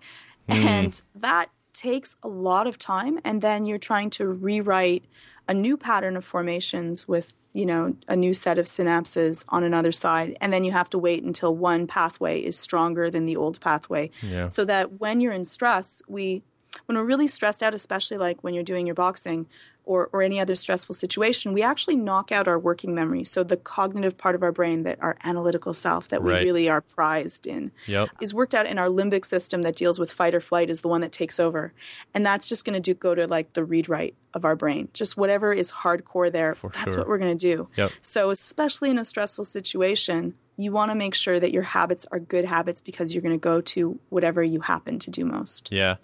Mm. 0.50 0.56
And 0.56 1.02
that 1.16 1.50
takes 1.76 2.16
a 2.24 2.28
lot 2.28 2.66
of 2.66 2.80
time. 2.80 3.20
And 3.24 3.42
then 3.44 3.66
you're 3.66 3.78
trying 3.78 4.10
to 4.12 4.26
rewrite 4.28 5.04
a 5.48 5.54
new 5.54 5.78
pattern 5.78 6.18
of 6.18 6.26
formations 6.26 7.08
with 7.08 7.34
you 7.54 7.66
know 7.66 7.96
a 8.08 8.16
new 8.16 8.34
set 8.34 8.58
of 8.58 8.66
synapses 8.66 9.46
on 9.48 9.64
another 9.64 9.92
side 9.94 10.36
and 10.42 10.52
then 10.52 10.64
you 10.66 10.74
have 10.74 10.90
to 10.90 10.98
wait 10.98 11.24
until 11.24 11.56
one 11.56 11.88
pathway 11.88 12.40
is 12.40 12.60
stronger 12.60 13.10
than 13.10 13.26
the 13.26 13.38
old 13.38 13.62
pathway 13.62 14.10
Yeah. 14.22 14.48
so 14.48 14.66
that 14.66 15.00
when 15.00 15.22
you're 15.22 15.32
in 15.32 15.46
stress 15.46 16.02
we 16.10 16.44
when 16.88 16.98
we're 16.98 17.06
really 17.06 17.28
stressed 17.28 17.64
out, 17.64 17.74
especially 17.74 18.18
like 18.18 18.44
when 18.44 18.54
you're 18.54 18.64
doing 18.74 18.86
your 18.86 18.96
boxing 18.96 19.46
or, 19.86 20.10
or 20.12 20.22
any 20.22 20.40
other 20.40 20.56
stressful 20.56 20.96
situation, 20.96 21.54
we 21.54 21.62
actually 21.64 21.96
knock 21.96 22.32
out 22.32 22.48
our 22.48 22.58
working 22.60 22.94
memory. 22.96 23.24
So 23.24 23.44
the 23.44 23.58
cognitive 23.58 24.18
part 24.18 24.36
of 24.36 24.44
our 24.44 24.52
brain 24.52 24.84
that 24.84 24.98
our 25.02 25.18
analytical 25.24 25.74
self 25.74 26.08
that 26.10 26.24
we 26.24 26.32
Right. 26.32 26.44
really 26.44 26.68
are 26.70 26.82
prized 26.82 27.46
in 27.48 27.72
Yep. 27.88 28.10
is 28.22 28.34
worked 28.34 28.56
out 28.56 28.66
in 28.66 28.78
our 28.78 28.88
limbic 28.88 29.26
system 29.26 29.62
that 29.62 29.76
deals 29.76 30.00
with 30.00 30.12
fight 30.12 30.34
or 30.36 30.42
flight 30.42 30.70
is 30.70 30.82
the 30.82 30.88
one 30.88 31.02
that 31.02 31.12
takes 31.12 31.40
over. 31.40 31.74
And 32.14 32.26
that's 32.26 32.50
just 32.50 32.66
going 32.66 32.74
to 32.74 32.80
do 32.80 32.94
go 32.94 33.16
to 33.16 33.28
like 33.28 33.54
the 33.54 33.64
read 33.64 33.88
write 33.88 34.16
of 34.34 34.44
our 34.44 34.56
brain. 34.56 34.90
Just 34.94 35.16
whatever 35.18 35.54
is 35.54 35.72
hardcore 35.72 36.32
there, 36.32 36.56
that's 36.74 36.94
sure. 36.94 37.00
what 37.02 37.08
we're 37.08 37.18
going 37.18 37.38
to 37.38 37.56
do. 37.56 37.70
Yep. 37.78 37.92
So 38.02 38.30
especially 38.32 38.90
in 38.90 38.98
a 38.98 39.06
stressful 39.06 39.46
situation, 39.46 40.34
you 40.58 40.72
want 40.72 40.90
to 40.90 40.96
make 40.96 41.14
sure 41.14 41.40
that 41.40 41.52
your 41.52 41.64
habits 41.64 42.06
are 42.12 42.20
good 42.20 42.46
habits 42.46 42.80
because 42.82 43.14
you're 43.14 43.22
going 43.22 43.36
to 43.36 43.44
go 43.44 43.60
to 43.60 44.00
whatever 44.10 44.42
you 44.42 44.62
happen 44.62 45.00
to 45.00 45.12
do 45.12 45.26
most. 45.26 45.70
Yeah. 45.72 45.96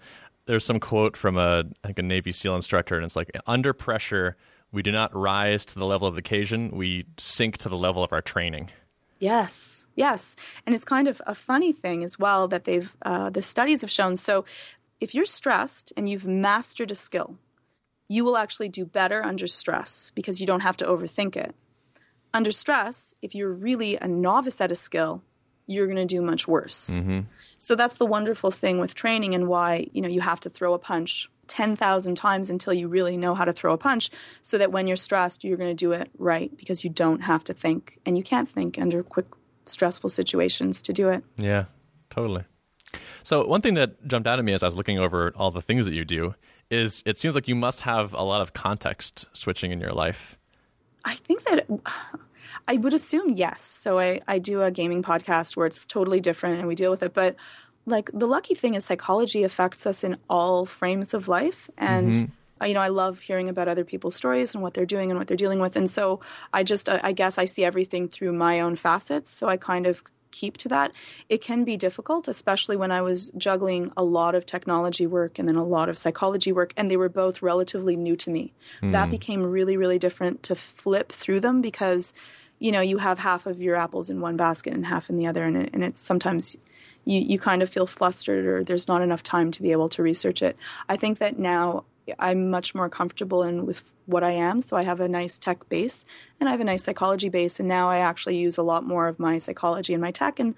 There's 0.46 0.64
some 0.64 0.80
quote 0.80 1.16
from 1.16 1.36
a 1.36 1.64
I 1.84 1.88
think 1.88 1.98
a 1.98 2.02
Navy 2.02 2.32
SEAL 2.32 2.56
instructor, 2.56 2.96
and 2.96 3.04
it's 3.04 3.16
like 3.16 3.30
under 3.46 3.72
pressure, 3.72 4.36
we 4.72 4.82
do 4.82 4.90
not 4.90 5.14
rise 5.14 5.64
to 5.66 5.78
the 5.78 5.86
level 5.86 6.08
of 6.08 6.14
the 6.14 6.20
occasion, 6.20 6.70
we 6.70 7.06
sink 7.18 7.58
to 7.58 7.68
the 7.68 7.76
level 7.76 8.02
of 8.02 8.12
our 8.12 8.22
training. 8.22 8.70
Yes, 9.18 9.86
yes, 9.94 10.34
and 10.66 10.74
it's 10.74 10.84
kind 10.84 11.06
of 11.06 11.22
a 11.26 11.34
funny 11.34 11.72
thing 11.72 12.02
as 12.02 12.18
well 12.18 12.48
that 12.48 12.64
they've 12.64 12.92
uh, 13.02 13.30
the 13.30 13.42
studies 13.42 13.82
have 13.82 13.90
shown. 13.90 14.16
So, 14.16 14.44
if 15.00 15.14
you're 15.14 15.24
stressed 15.24 15.92
and 15.96 16.08
you've 16.08 16.26
mastered 16.26 16.90
a 16.90 16.96
skill, 16.96 17.36
you 18.08 18.24
will 18.24 18.36
actually 18.36 18.68
do 18.68 18.84
better 18.84 19.24
under 19.24 19.46
stress 19.46 20.10
because 20.14 20.40
you 20.40 20.46
don't 20.46 20.60
have 20.60 20.76
to 20.78 20.84
overthink 20.84 21.36
it. 21.36 21.54
Under 22.34 22.50
stress, 22.50 23.14
if 23.22 23.34
you're 23.34 23.52
really 23.52 23.96
a 23.96 24.08
novice 24.08 24.60
at 24.60 24.72
a 24.72 24.76
skill, 24.76 25.22
you're 25.66 25.86
going 25.86 25.96
to 25.96 26.04
do 26.04 26.20
much 26.20 26.48
worse. 26.48 26.96
So 27.62 27.76
that's 27.76 27.94
the 27.94 28.06
wonderful 28.06 28.50
thing 28.50 28.80
with 28.80 28.96
training 28.96 29.36
and 29.36 29.46
why, 29.46 29.86
you 29.92 30.02
know, 30.02 30.08
you 30.08 30.20
have 30.20 30.40
to 30.40 30.50
throw 30.50 30.74
a 30.74 30.80
punch 30.80 31.30
10,000 31.46 32.16
times 32.16 32.50
until 32.50 32.72
you 32.72 32.88
really 32.88 33.16
know 33.16 33.36
how 33.36 33.44
to 33.44 33.52
throw 33.52 33.72
a 33.72 33.78
punch 33.78 34.10
so 34.42 34.58
that 34.58 34.72
when 34.72 34.88
you're 34.88 34.96
stressed, 34.96 35.44
you're 35.44 35.56
going 35.56 35.70
to 35.70 35.74
do 35.74 35.92
it 35.92 36.10
right 36.18 36.56
because 36.56 36.82
you 36.82 36.90
don't 36.90 37.20
have 37.20 37.44
to 37.44 37.54
think 37.54 38.00
and 38.04 38.16
you 38.16 38.24
can't 38.24 38.48
think 38.48 38.80
under 38.80 39.04
quick 39.04 39.26
stressful 39.64 40.10
situations 40.10 40.82
to 40.82 40.92
do 40.92 41.08
it. 41.08 41.22
Yeah, 41.36 41.66
totally. 42.10 42.42
So 43.22 43.46
one 43.46 43.60
thing 43.60 43.74
that 43.74 44.08
jumped 44.08 44.26
out 44.26 44.40
at 44.40 44.44
me 44.44 44.54
as 44.54 44.64
I 44.64 44.66
was 44.66 44.74
looking 44.74 44.98
over 44.98 45.32
all 45.36 45.52
the 45.52 45.62
things 45.62 45.84
that 45.84 45.94
you 45.94 46.04
do 46.04 46.34
is 46.68 47.04
it 47.06 47.16
seems 47.16 47.36
like 47.36 47.46
you 47.46 47.54
must 47.54 47.82
have 47.82 48.12
a 48.12 48.22
lot 48.24 48.40
of 48.40 48.54
context 48.54 49.26
switching 49.34 49.70
in 49.70 49.78
your 49.78 49.92
life. 49.92 50.36
I 51.04 51.14
think 51.14 51.44
that 51.44 51.68
I 52.68 52.74
would 52.76 52.94
assume 52.94 53.30
yes. 53.30 53.62
So 53.62 53.98
I, 53.98 54.20
I 54.26 54.38
do 54.38 54.62
a 54.62 54.70
gaming 54.70 55.02
podcast 55.02 55.56
where 55.56 55.66
it's 55.66 55.86
totally 55.86 56.20
different 56.20 56.58
and 56.58 56.68
we 56.68 56.74
deal 56.74 56.90
with 56.90 57.02
it. 57.02 57.14
But 57.14 57.36
like 57.86 58.10
the 58.12 58.26
lucky 58.26 58.54
thing 58.54 58.74
is 58.74 58.84
psychology 58.84 59.42
affects 59.42 59.86
us 59.86 60.04
in 60.04 60.16
all 60.28 60.66
frames 60.66 61.14
of 61.14 61.28
life. 61.28 61.68
And 61.76 62.14
mm-hmm. 62.14 62.62
uh, 62.62 62.66
you 62.66 62.74
know, 62.74 62.80
I 62.80 62.88
love 62.88 63.18
hearing 63.18 63.48
about 63.48 63.68
other 63.68 63.84
people's 63.84 64.14
stories 64.14 64.54
and 64.54 64.62
what 64.62 64.74
they're 64.74 64.86
doing 64.86 65.10
and 65.10 65.18
what 65.18 65.26
they're 65.26 65.36
dealing 65.36 65.58
with. 65.58 65.76
And 65.76 65.90
so 65.90 66.20
I 66.52 66.62
just, 66.62 66.88
I 66.88 67.00
I 67.02 67.12
guess 67.12 67.38
I 67.38 67.44
see 67.44 67.64
everything 67.64 68.08
through 68.08 68.32
my 68.32 68.60
own 68.60 68.76
facets. 68.76 69.32
So 69.32 69.48
I 69.48 69.56
kind 69.56 69.86
of 69.86 70.02
keep 70.32 70.56
to 70.56 70.68
that. 70.68 70.92
It 71.28 71.42
can 71.42 71.62
be 71.62 71.76
difficult, 71.76 72.26
especially 72.26 72.74
when 72.74 72.90
I 72.90 73.02
was 73.02 73.28
juggling 73.36 73.92
a 73.96 74.02
lot 74.02 74.34
of 74.34 74.46
technology 74.46 75.06
work 75.06 75.38
and 75.38 75.46
then 75.46 75.56
a 75.56 75.64
lot 75.64 75.88
of 75.88 75.98
psychology 75.98 76.52
work, 76.52 76.72
and 76.76 76.90
they 76.90 76.96
were 76.96 77.10
both 77.10 77.42
relatively 77.42 77.96
new 77.96 78.16
to 78.16 78.30
me. 78.30 78.52
That 78.80 78.92
mm-hmm. 78.92 79.10
became 79.10 79.42
really, 79.42 79.76
really 79.76 79.98
different 79.98 80.42
to 80.44 80.56
flip 80.56 81.12
through 81.12 81.40
them 81.40 81.60
because, 81.60 82.14
you 82.62 82.70
know, 82.70 82.80
you 82.80 82.98
have 82.98 83.18
half 83.18 83.44
of 83.44 83.60
your 83.60 83.74
apples 83.74 84.08
in 84.08 84.20
one 84.20 84.36
basket 84.36 84.72
and 84.72 84.86
half 84.86 85.10
in 85.10 85.16
the 85.16 85.26
other, 85.26 85.44
and, 85.44 85.56
it, 85.56 85.70
and 85.72 85.82
it's 85.82 85.98
sometimes 85.98 86.56
you, 87.04 87.18
you 87.18 87.36
kind 87.36 87.60
of 87.60 87.68
feel 87.68 87.88
flustered 87.88 88.46
or 88.46 88.62
there's 88.62 88.86
not 88.86 89.02
enough 89.02 89.24
time 89.24 89.50
to 89.50 89.62
be 89.62 89.72
able 89.72 89.88
to 89.88 90.00
research 90.00 90.42
it. 90.42 90.56
I 90.88 90.96
think 90.96 91.18
that 91.18 91.40
now 91.40 91.84
I'm 92.20 92.50
much 92.50 92.72
more 92.72 92.88
comfortable 92.88 93.42
in 93.42 93.66
with 93.66 93.94
what 94.06 94.22
I 94.22 94.30
am. 94.30 94.60
So 94.60 94.76
I 94.76 94.82
have 94.82 95.00
a 95.00 95.08
nice 95.08 95.38
tech 95.38 95.68
base 95.68 96.04
and 96.38 96.48
I 96.48 96.52
have 96.52 96.60
a 96.60 96.64
nice 96.64 96.84
psychology 96.84 97.28
base. 97.28 97.58
And 97.58 97.68
now 97.68 97.90
I 97.90 97.98
actually 97.98 98.36
use 98.36 98.56
a 98.56 98.62
lot 98.62 98.86
more 98.86 99.08
of 99.08 99.18
my 99.18 99.38
psychology 99.38 99.92
and 99.92 100.00
my 100.00 100.12
tech. 100.12 100.38
And, 100.38 100.54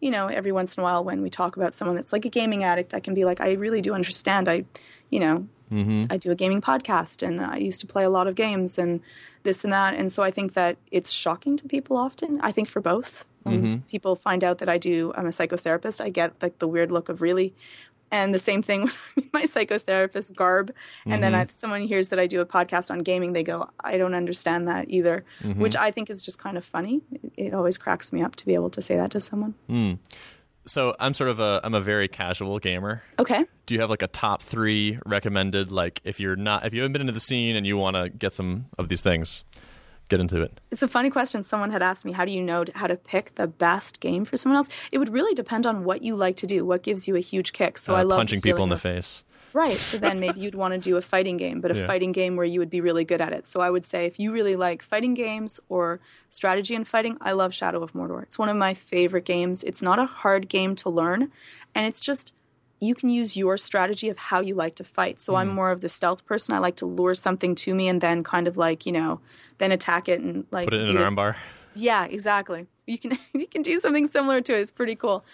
you 0.00 0.12
know, 0.12 0.28
every 0.28 0.52
once 0.52 0.76
in 0.76 0.82
a 0.82 0.84
while 0.84 1.02
when 1.02 1.22
we 1.22 1.30
talk 1.30 1.56
about 1.56 1.74
someone 1.74 1.96
that's 1.96 2.12
like 2.12 2.24
a 2.24 2.30
gaming 2.30 2.62
addict, 2.62 2.94
I 2.94 3.00
can 3.00 3.14
be 3.14 3.24
like, 3.24 3.40
I 3.40 3.52
really 3.52 3.80
do 3.80 3.94
understand. 3.94 4.48
I, 4.48 4.64
you 5.10 5.18
know, 5.18 5.48
mm-hmm. 5.72 6.04
I 6.08 6.18
do 6.18 6.30
a 6.30 6.36
gaming 6.36 6.60
podcast 6.60 7.26
and 7.26 7.40
I 7.40 7.56
used 7.56 7.80
to 7.80 7.86
play 7.88 8.04
a 8.04 8.10
lot 8.10 8.28
of 8.28 8.36
games 8.36 8.78
and 8.78 9.00
this 9.48 9.64
and 9.64 9.72
that. 9.72 9.94
And 9.94 10.12
so 10.12 10.22
I 10.22 10.30
think 10.30 10.52
that 10.52 10.76
it's 10.90 11.10
shocking 11.10 11.56
to 11.56 11.66
people 11.66 11.96
often. 11.96 12.38
I 12.42 12.52
think 12.52 12.68
for 12.68 12.80
both. 12.80 13.24
When 13.44 13.80
people 13.88 14.14
find 14.14 14.44
out 14.44 14.58
that 14.58 14.68
I 14.68 14.76
do, 14.76 15.10
I'm 15.16 15.24
a 15.24 15.30
psychotherapist, 15.30 16.04
I 16.04 16.10
get 16.10 16.34
like 16.42 16.58
the 16.58 16.68
weird 16.68 16.92
look 16.92 17.08
of 17.08 17.22
really. 17.22 17.54
And 18.10 18.34
the 18.34 18.38
same 18.38 18.62
thing 18.62 18.90
with 19.16 19.32
my 19.32 19.44
psychotherapist 19.44 20.34
garb. 20.34 20.74
And 21.06 21.22
then 21.22 21.32
mm-hmm. 21.32 21.48
I, 21.48 21.52
someone 21.52 21.82
hears 21.82 22.08
that 22.08 22.18
I 22.18 22.26
do 22.26 22.42
a 22.42 22.46
podcast 22.46 22.90
on 22.90 22.98
gaming, 22.98 23.32
they 23.32 23.42
go, 23.42 23.70
I 23.80 23.96
don't 23.96 24.14
understand 24.14 24.68
that 24.68 24.90
either, 24.90 25.24
mm-hmm. 25.42 25.60
which 25.60 25.76
I 25.76 25.90
think 25.90 26.10
is 26.10 26.20
just 26.20 26.38
kind 26.38 26.58
of 26.58 26.64
funny. 26.64 27.00
It, 27.10 27.32
it 27.36 27.54
always 27.54 27.78
cracks 27.78 28.12
me 28.12 28.22
up 28.22 28.36
to 28.36 28.44
be 28.44 28.52
able 28.52 28.70
to 28.70 28.82
say 28.82 28.96
that 28.96 29.10
to 29.12 29.20
someone. 29.20 29.54
Hmm. 29.66 29.94
So 30.68 30.94
I'm 31.00 31.14
sort 31.14 31.30
of 31.30 31.40
a 31.40 31.60
I'm 31.64 31.74
a 31.74 31.80
very 31.80 32.08
casual 32.08 32.58
gamer. 32.58 33.02
Okay. 33.18 33.44
Do 33.66 33.74
you 33.74 33.80
have 33.80 33.90
like 33.90 34.02
a 34.02 34.06
top 34.08 34.42
three 34.42 34.98
recommended? 35.06 35.72
Like 35.72 36.00
if 36.04 36.20
you're 36.20 36.36
not 36.36 36.64
if 36.66 36.74
you 36.74 36.80
haven't 36.82 36.92
been 36.92 37.02
into 37.02 37.12
the 37.12 37.20
scene 37.20 37.56
and 37.56 37.66
you 37.66 37.76
want 37.76 37.96
to 37.96 38.08
get 38.10 38.34
some 38.34 38.66
of 38.78 38.88
these 38.88 39.00
things, 39.02 39.44
get 40.08 40.20
into 40.20 40.40
it. 40.42 40.60
It's 40.70 40.82
a 40.82 40.88
funny 40.88 41.10
question. 41.10 41.42
Someone 41.42 41.70
had 41.70 41.82
asked 41.82 42.04
me, 42.04 42.12
how 42.12 42.24
do 42.24 42.32
you 42.32 42.42
know 42.42 42.64
how 42.74 42.86
to 42.86 42.96
pick 42.96 43.34
the 43.34 43.46
best 43.46 44.00
game 44.00 44.24
for 44.24 44.36
someone 44.36 44.56
else? 44.56 44.68
It 44.92 44.98
would 44.98 45.12
really 45.12 45.34
depend 45.34 45.66
on 45.66 45.84
what 45.84 46.02
you 46.02 46.16
like 46.16 46.36
to 46.38 46.46
do, 46.46 46.64
what 46.64 46.82
gives 46.82 47.06
you 47.08 47.16
a 47.16 47.20
huge 47.20 47.52
kick. 47.52 47.78
So 47.78 47.94
Uh, 47.94 47.98
I 47.98 48.02
love 48.02 48.18
punching 48.18 48.40
people 48.40 48.64
in 48.64 48.70
the 48.70 48.78
face. 48.78 49.24
Right. 49.62 49.76
So 49.90 49.98
then 49.98 50.20
maybe 50.20 50.38
you'd 50.40 50.54
want 50.54 50.72
to 50.74 50.78
do 50.90 50.96
a 50.96 51.02
fighting 51.02 51.36
game, 51.36 51.60
but 51.60 51.70
a 51.70 51.76
Yeah. 51.78 51.86
fighting 51.86 52.12
game 52.12 52.36
where 52.36 52.46
you 52.52 52.58
would 52.60 52.70
be 52.70 52.80
really 52.88 53.04
good 53.04 53.20
at 53.20 53.32
it. 53.38 53.44
So 53.46 53.60
I 53.60 53.70
would 53.74 53.84
say 53.84 54.00
if 54.06 54.14
you 54.22 54.30
really 54.32 54.56
like 54.66 54.80
fighting 54.82 55.14
games 55.14 55.58
or 55.68 56.00
strategy 56.30 56.74
and 56.74 56.86
fighting, 56.86 57.16
I 57.20 57.32
love 57.32 57.52
Shadow 57.52 57.82
of 57.82 57.92
Mordor. 57.92 58.22
It's 58.22 58.38
one 58.38 58.48
of 58.48 58.56
my 58.56 58.72
favorite 58.74 59.24
games. 59.24 59.64
It's 59.64 59.82
not 59.82 59.98
a 59.98 60.06
hard 60.06 60.48
game 60.48 60.74
to 60.82 60.88
learn, 61.00 61.20
and 61.74 61.82
it's 61.88 62.00
just 62.00 62.32
you 62.80 62.94
can 62.94 63.08
use 63.08 63.36
your 63.36 63.56
strategy 63.58 64.08
of 64.08 64.16
how 64.30 64.40
you 64.40 64.54
like 64.54 64.76
to 64.76 64.84
fight. 64.84 65.20
So 65.20 65.32
Mm-hmm. 65.32 65.40
I'm 65.50 65.54
more 65.60 65.70
of 65.72 65.80
the 65.80 65.88
stealth 65.88 66.22
person. 66.24 66.54
I 66.54 66.58
like 66.58 66.76
to 66.76 66.86
lure 66.86 67.16
something 67.16 67.56
to 67.56 67.74
me 67.74 67.88
and 67.88 68.00
then 68.00 68.22
kind 68.22 68.46
of 68.46 68.56
like, 68.56 68.86
you 68.86 68.92
know, 68.92 69.20
then 69.58 69.72
attack 69.72 70.08
it 70.08 70.20
and 70.20 70.46
like 70.52 70.66
Put 70.70 70.74
it 70.74 70.88
in 70.88 70.96
an 70.96 71.02
armbar. 71.02 71.34
yeah, 71.74 72.04
exactly. 72.04 72.68
You 72.86 72.98
can 73.02 73.18
you 73.34 73.48
can 73.48 73.62
do 73.62 73.80
something 73.80 74.06
similar 74.06 74.40
to 74.42 74.52
it. 74.56 74.60
It's 74.60 74.70
pretty 74.80 74.94
cool. 74.94 75.24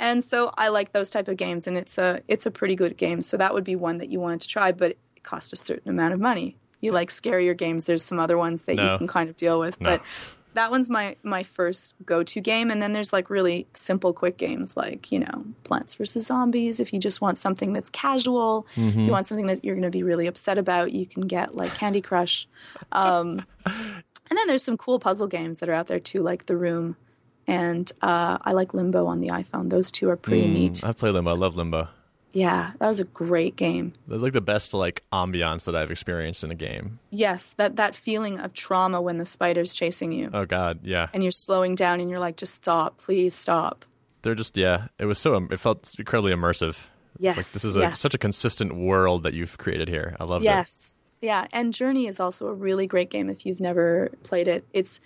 And 0.00 0.24
so 0.24 0.50
I 0.56 0.68
like 0.68 0.92
those 0.92 1.10
type 1.10 1.28
of 1.28 1.36
games, 1.36 1.66
and 1.68 1.76
it's 1.76 1.98
a 1.98 2.22
it's 2.26 2.46
a 2.46 2.50
pretty 2.50 2.74
good 2.74 2.96
game. 2.96 3.20
So 3.22 3.36
that 3.36 3.54
would 3.54 3.64
be 3.64 3.76
one 3.76 3.98
that 3.98 4.08
you 4.08 4.18
wanted 4.18 4.40
to 4.40 4.48
try, 4.48 4.72
but 4.72 4.92
it 5.14 5.22
costs 5.22 5.52
a 5.52 5.56
certain 5.56 5.90
amount 5.90 6.14
of 6.14 6.18
money. 6.20 6.56
You 6.80 6.90
like 6.92 7.10
scarier 7.10 7.56
games. 7.56 7.84
There's 7.84 8.02
some 8.02 8.18
other 8.18 8.38
ones 8.38 8.62
that 8.62 8.76
No. 8.76 8.92
you 8.92 8.98
can 8.98 9.06
kind 9.06 9.28
of 9.28 9.36
deal 9.36 9.60
with, 9.60 9.78
No. 9.80 9.90
but 9.90 10.02
that 10.54 10.70
one's 10.70 10.88
my 10.88 11.16
my 11.22 11.42
first 11.42 11.94
go 12.06 12.22
to 12.22 12.40
game. 12.40 12.70
And 12.70 12.80
then 12.82 12.94
there's 12.94 13.12
like 13.12 13.28
really 13.28 13.66
simple, 13.74 14.14
quick 14.14 14.38
games 14.38 14.74
like 14.74 15.12
you 15.12 15.18
know 15.18 15.44
Plants 15.64 15.94
vs 15.96 16.24
Zombies. 16.26 16.80
If 16.80 16.94
you 16.94 16.98
just 16.98 17.20
want 17.20 17.36
something 17.36 17.74
that's 17.74 17.90
casual, 17.90 18.66
if 18.76 18.96
you 18.96 19.10
want 19.12 19.26
something 19.26 19.46
that 19.48 19.62
you're 19.64 19.74
going 19.76 19.82
to 19.82 19.90
be 19.90 20.02
really 20.02 20.26
upset 20.26 20.56
about, 20.56 20.92
you 20.92 21.04
can 21.04 21.26
get 21.26 21.54
like 21.54 21.74
Candy 21.74 22.00
Crush. 22.00 22.48
Um, 22.92 23.44
and 23.66 24.36
then 24.38 24.46
there's 24.46 24.64
some 24.64 24.78
cool 24.78 24.98
puzzle 24.98 25.26
games 25.26 25.58
that 25.58 25.68
are 25.68 25.74
out 25.74 25.88
there 25.88 26.00
too, 26.00 26.22
like 26.22 26.46
The 26.46 26.56
Room, 26.56 26.96
and 27.46 27.90
uh, 28.02 28.38
I 28.42 28.52
like 28.52 28.74
Limbo 28.74 29.06
on 29.06 29.20
the 29.20 29.28
iPhone. 29.28 29.70
Those 29.70 29.90
two 29.90 30.08
are 30.10 30.16
pretty 30.16 30.46
neat. 30.48 30.84
I 30.84 30.92
play 30.92 31.10
Limbo. 31.10 31.30
I 31.30 31.34
love 31.34 31.56
Limbo. 31.56 31.88
Yeah, 32.32 32.72
that 32.78 32.86
was 32.86 33.00
a 33.00 33.04
great 33.04 33.56
game. 33.56 33.92
That's 34.06 34.22
like 34.22 34.32
the 34.32 34.40
best 34.40 34.72
like 34.72 35.02
ambiance 35.12 35.64
that 35.64 35.74
I've 35.74 35.90
experienced 35.90 36.44
in 36.44 36.52
a 36.52 36.54
game. 36.54 37.00
Yes, 37.10 37.54
that 37.56 37.74
that 37.76 37.94
feeling 37.96 38.38
of 38.38 38.52
trauma 38.52 39.02
when 39.02 39.18
the 39.18 39.24
spider's 39.24 39.74
chasing 39.74 40.12
you 40.12 40.30
Oh 40.32 40.44
God, 40.46 40.78
yeah. 40.84 41.08
and 41.12 41.24
you're 41.24 41.32
slowing 41.32 41.74
down 41.74 41.98
and 42.00 42.08
you're 42.08 42.20
like, 42.20 42.36
just 42.36 42.54
stop, 42.54 42.98
please 42.98 43.34
stop. 43.34 43.84
They're 44.22 44.36
just 44.36 44.56
yeah. 44.56 44.86
It 44.98 45.06
was 45.06 45.18
so 45.18 45.34
it 45.50 45.58
felt 45.58 45.92
incredibly 45.98 46.32
immersive. 46.32 46.76
Yes, 47.18 47.36
It's 47.36 47.48
like 47.48 47.52
this 47.52 47.64
is 47.64 47.76
a, 47.76 47.80
yes. 47.80 48.00
such 48.00 48.14
a 48.14 48.18
consistent 48.18 48.76
world 48.76 49.24
that 49.24 49.34
you've 49.34 49.58
created 49.58 49.88
here. 49.88 50.16
I 50.20 50.24
love 50.24 50.42
it. 50.42 50.44
Yes. 50.44 50.98
Yeah, 51.20 51.48
and 51.52 51.74
Journey 51.74 52.06
is 52.06 52.18
also 52.20 52.46
a 52.46 52.54
really 52.54 52.86
great 52.86 53.10
game 53.10 53.28
if 53.28 53.44
you've 53.44 53.60
never 53.60 54.10
played 54.22 54.46
it. 54.48 54.64
It's 54.72 55.00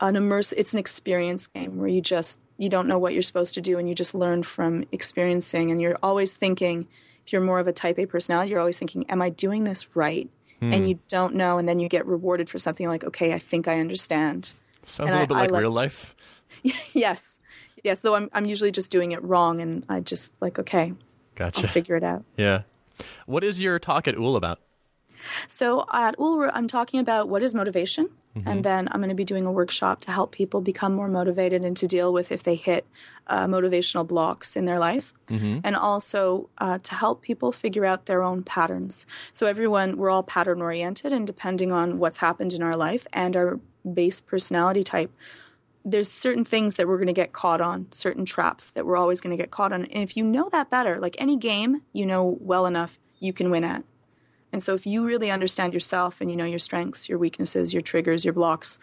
an 0.00 0.16
immerse 0.16 0.52
it's 0.52 0.72
an 0.72 0.78
experience 0.78 1.46
game 1.46 1.78
where 1.78 1.88
you 1.88 2.00
just 2.00 2.38
you 2.58 2.68
don't 2.68 2.86
know 2.86 2.98
what 2.98 3.12
you're 3.14 3.22
supposed 3.22 3.54
to 3.54 3.60
do 3.60 3.78
and 3.78 3.88
you 3.88 3.94
just 3.94 4.14
learn 4.14 4.42
from 4.42 4.84
experiencing 4.92 5.70
and 5.70 5.80
you're 5.80 5.98
always 6.02 6.32
thinking 6.32 6.86
if 7.26 7.32
you're 7.32 7.42
more 7.42 7.58
of 7.58 7.66
a 7.66 7.72
type 7.72 7.98
A 7.98 8.06
personality, 8.06 8.50
you're 8.52 8.60
always 8.60 8.78
thinking, 8.78 9.04
Am 9.10 9.20
I 9.20 9.30
doing 9.30 9.64
this 9.64 9.96
right? 9.96 10.28
Hmm. 10.60 10.72
And 10.72 10.88
you 10.88 10.98
don't 11.08 11.34
know 11.34 11.58
and 11.58 11.68
then 11.68 11.78
you 11.80 11.88
get 11.88 12.06
rewarded 12.06 12.48
for 12.48 12.58
something 12.58 12.86
like, 12.88 13.02
Okay, 13.04 13.32
I 13.34 13.38
think 13.38 13.66
I 13.68 13.80
understand. 13.80 14.52
Sounds 14.84 15.10
And 15.12 15.16
a 15.16 15.16
I- 15.16 15.20
little 15.22 15.36
bit 15.36 15.40
like, 15.42 15.50
like- 15.50 15.60
real 15.62 15.70
life. 15.72 16.14
yes. 16.92 17.38
Yes, 17.84 18.00
though 18.00 18.14
I'm 18.14 18.30
I'm 18.32 18.46
usually 18.46 18.72
just 18.72 18.90
doing 18.90 19.12
it 19.12 19.22
wrong 19.22 19.60
and 19.60 19.84
I 19.88 20.00
just 20.00 20.34
like, 20.40 20.58
okay, 20.58 20.90
I'll 20.90 20.96
Gotcha. 21.34 21.68
figure 21.68 21.96
it 21.96 22.02
out. 22.04 22.24
yeah. 22.36 22.62
What 23.26 23.44
is 23.44 23.60
your 23.62 23.78
talk 23.78 24.08
at 24.08 24.14
Úll 24.16 24.36
about? 24.36 24.58
So 25.46 25.86
at 25.92 26.16
Úll, 26.18 26.50
I'm 26.52 26.68
talking 26.68 27.00
about 27.00 27.28
what 27.28 27.42
is 27.42 27.54
motivation, 27.54 28.10
and 28.44 28.64
then 28.64 28.86
I'm 28.92 29.00
going 29.00 29.08
to 29.08 29.14
be 29.14 29.24
doing 29.24 29.46
a 29.46 29.52
workshop 29.52 30.00
to 30.02 30.10
help 30.10 30.30
people 30.30 30.60
become 30.60 30.94
more 30.94 31.08
motivated 31.08 31.64
and 31.64 31.74
to 31.78 31.86
deal 31.86 32.12
with 32.12 32.30
if 32.30 32.42
they 32.42 32.54
hit 32.54 32.84
uh, 33.28 33.46
motivational 33.46 34.06
blocks 34.06 34.56
in 34.56 34.66
their 34.66 34.78
life, 34.78 35.14
and 35.64 35.74
also 35.74 36.50
uh, 36.58 36.78
to 36.78 36.94
help 36.94 37.22
people 37.22 37.50
figure 37.50 37.86
out 37.86 38.04
their 38.06 38.22
own 38.22 38.42
patterns. 38.42 39.06
So 39.32 39.46
everyone, 39.46 39.96
we're 39.96 40.10
all 40.10 40.22
pattern 40.22 40.60
oriented, 40.60 41.12
and 41.12 41.26
depending 41.26 41.72
on 41.72 41.98
what's 41.98 42.18
happened 42.18 42.52
in 42.52 42.62
our 42.62 42.76
life 42.76 43.06
and 43.12 43.34
our 43.36 43.58
base 43.90 44.20
personality 44.20 44.84
type, 44.84 45.10
there's 45.82 46.10
certain 46.10 46.44
things 46.44 46.74
that 46.74 46.86
we're 46.86 46.98
going 46.98 47.06
to 47.06 47.12
get 47.22 47.32
caught 47.32 47.60
on, 47.60 47.86
certain 47.90 48.24
traps 48.26 48.70
that 48.72 48.84
we're 48.84 48.96
always 48.98 49.20
going 49.22 49.34
to 49.36 49.42
get 49.42 49.50
caught 49.50 49.72
on. 49.72 49.84
And 49.86 50.02
if 50.02 50.16
you 50.16 50.24
know 50.24 50.48
that 50.50 50.68
better, 50.68 50.98
like 51.00 51.16
any 51.18 51.36
game 51.38 51.82
you 51.92 52.04
know 52.04 52.36
well 52.40 52.66
enough, 52.66 52.98
you 53.18 53.32
can 53.32 53.50
win 53.50 53.64
at. 53.64 53.82
And 54.52 54.62
so 54.62 54.74
if 54.74 54.86
you 54.86 55.04
really 55.04 55.30
understand 55.30 55.74
yourself 55.74 56.20
and 56.20 56.30
you 56.30 56.36
know 56.36 56.44
your 56.44 56.58
strengths, 56.58 57.08
your 57.08 57.18
weaknesses, 57.18 57.72
your 57.72 57.82
triggers, 57.82 58.24
your 58.24 58.34
blocks, 58.34 58.78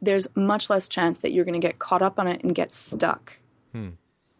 there's 0.00 0.28
much 0.36 0.68
less 0.68 0.88
chance 0.88 1.18
that 1.18 1.32
you're 1.32 1.44
going 1.44 1.60
to 1.60 1.66
get 1.66 1.78
caught 1.78 2.02
up 2.02 2.18
on 2.18 2.26
it 2.26 2.42
and 2.42 2.54
get 2.54 2.74
stuck. 2.74 3.38
Hmm. 3.72 3.90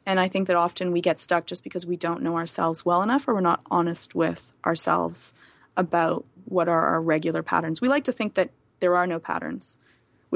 And 0.05 0.21
I 0.21 0.29
think 0.29 0.47
that 0.47 0.57
often 0.57 0.93
we 0.93 1.01
get 1.01 1.19
stuck 1.19 1.47
just 1.47 1.65
because 1.65 1.85
we 1.85 1.97
don't 1.97 2.23
know 2.23 2.37
ourselves 2.37 2.85
well 2.85 3.03
enough 3.03 3.27
or 3.27 3.35
we're 3.35 3.41
not 3.41 3.63
honest 3.71 4.15
with 4.15 4.53
ourselves 4.65 5.35
about 5.77 6.25
what 6.45 6.69
are 6.69 6.87
our 6.87 7.03
regular 7.03 7.43
patterns. 7.43 7.81
We 7.81 7.89
like 7.89 8.05
to 8.05 8.13
think 8.13 8.35
that 8.35 8.51
there 8.79 8.97
are 8.97 9.07
no 9.07 9.19
patterns, 9.19 9.79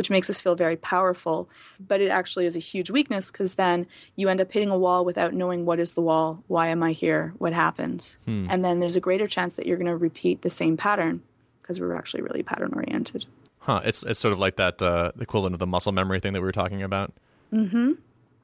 which 0.01 0.09
makes 0.09 0.31
us 0.31 0.41
feel 0.41 0.55
very 0.55 0.77
powerful, 0.77 1.47
but 1.79 2.01
it 2.01 2.09
actually 2.09 2.47
is 2.47 2.57
a 2.57 2.59
huge 2.59 2.89
weakness 2.89 3.31
because 3.31 3.57
then 3.57 3.87
you 4.17 4.31
end 4.31 4.41
up 4.41 4.51
hitting 4.51 4.71
a 4.71 4.79
wall 4.79 5.05
without 5.05 5.35
knowing 5.35 5.67
what 5.67 5.79
is 5.79 5.93
the 5.93 6.01
wall, 6.01 6.43
why 6.47 6.69
am 6.69 6.83
I 6.83 6.93
here, 6.93 7.35
what 7.37 7.53
happened. 7.53 8.17
And 8.49 8.65
then 8.65 8.81
there's 8.81 8.97
a 8.97 9.01
greater 9.01 9.27
chance 9.27 9.57
that 9.57 9.67
you're 9.67 9.77
going 9.77 9.89
to 9.89 9.97
repeat 9.99 10.41
the 10.41 10.49
same 10.49 10.79
pattern 10.79 11.21
because 11.61 11.79
we're 11.79 11.95
actually 11.95 12.23
really 12.23 12.43
pattern 12.43 12.73
oriented. 12.75 13.27
Huh. 13.59 13.83
It's 13.85 14.03
it's 14.05 14.19
sort 14.19 14.33
of 14.33 14.39
like 14.39 14.57
that 14.57 14.81
uh, 14.81 15.13
equivalent 15.21 15.55
of 15.55 15.59
the 15.59 15.67
muscle 15.67 15.93
memory 15.93 16.19
thing 16.19 16.33
that 16.33 16.41
we 16.41 16.47
were 16.47 16.51
talking 16.51 16.83
about. 16.83 17.13
Mm 17.53 17.71
hmm. 17.71 17.93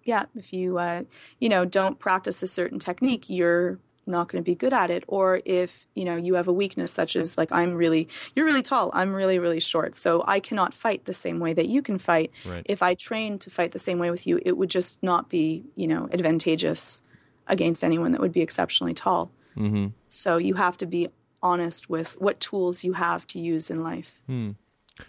yeah, 0.04 0.26
if 0.34 0.52
you 0.52 0.76
uh, 0.76 1.04
you 1.38 1.48
know 1.48 1.64
don't 1.64 1.98
practice 1.98 2.42
a 2.42 2.46
certain 2.46 2.78
technique, 2.78 3.30
you're 3.30 3.78
not 4.06 4.28
going 4.28 4.42
to 4.42 4.44
be 4.44 4.54
good 4.54 4.72
at 4.72 4.90
it. 4.90 5.04
Or 5.06 5.40
if 5.44 5.86
you 5.94 6.04
know 6.04 6.16
you 6.16 6.34
have 6.34 6.48
a 6.48 6.52
weakness 6.52 6.92
such 6.92 7.16
as 7.16 7.36
like 7.36 7.50
I'm 7.52 7.74
really 7.74 8.08
you're 8.34 8.46
really 8.46 8.62
tall, 8.62 8.90
I'm 8.94 9.12
really 9.12 9.38
really 9.38 9.60
short, 9.60 9.94
so 9.94 10.24
I 10.26 10.40
cannot 10.40 10.74
fight 10.74 11.04
the 11.04 11.12
same 11.12 11.40
way 11.40 11.52
that 11.52 11.66
you 11.66 11.82
can 11.82 11.98
fight. 11.98 12.30
Right. 12.44 12.64
If 12.66 12.82
I 12.82 12.94
trained 12.94 13.40
to 13.42 13.50
fight 13.50 13.72
the 13.72 13.78
same 13.78 13.98
way 13.98 14.10
with 14.10 14.26
you, 14.26 14.40
it 14.44 14.56
would 14.56 14.70
just 14.70 15.02
not 15.02 15.28
be 15.28 15.64
you 15.74 15.86
know 15.86 16.08
advantageous 16.12 17.02
against 17.46 17.84
anyone 17.84 18.12
that 18.12 18.20
would 18.20 18.32
be 18.32 18.40
exceptionally 18.40 18.94
tall. 18.94 19.30
Mm-hmm. 19.56 19.88
So 20.06 20.36
you 20.36 20.54
have 20.54 20.76
to 20.78 20.86
be 20.86 21.08
honest 21.42 21.88
with 21.88 22.20
what 22.20 22.40
tools 22.40 22.84
you 22.84 22.94
have 22.94 23.26
to 23.28 23.38
use 23.38 23.70
in 23.70 23.82
life. 23.82 24.20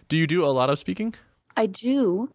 Do 0.07 0.17
you 0.17 0.27
do 0.27 0.45
a 0.45 0.47
lot 0.47 0.69
of 0.69 0.77
speaking? 0.79 1.15
I 1.55 1.65
do. 1.65 2.31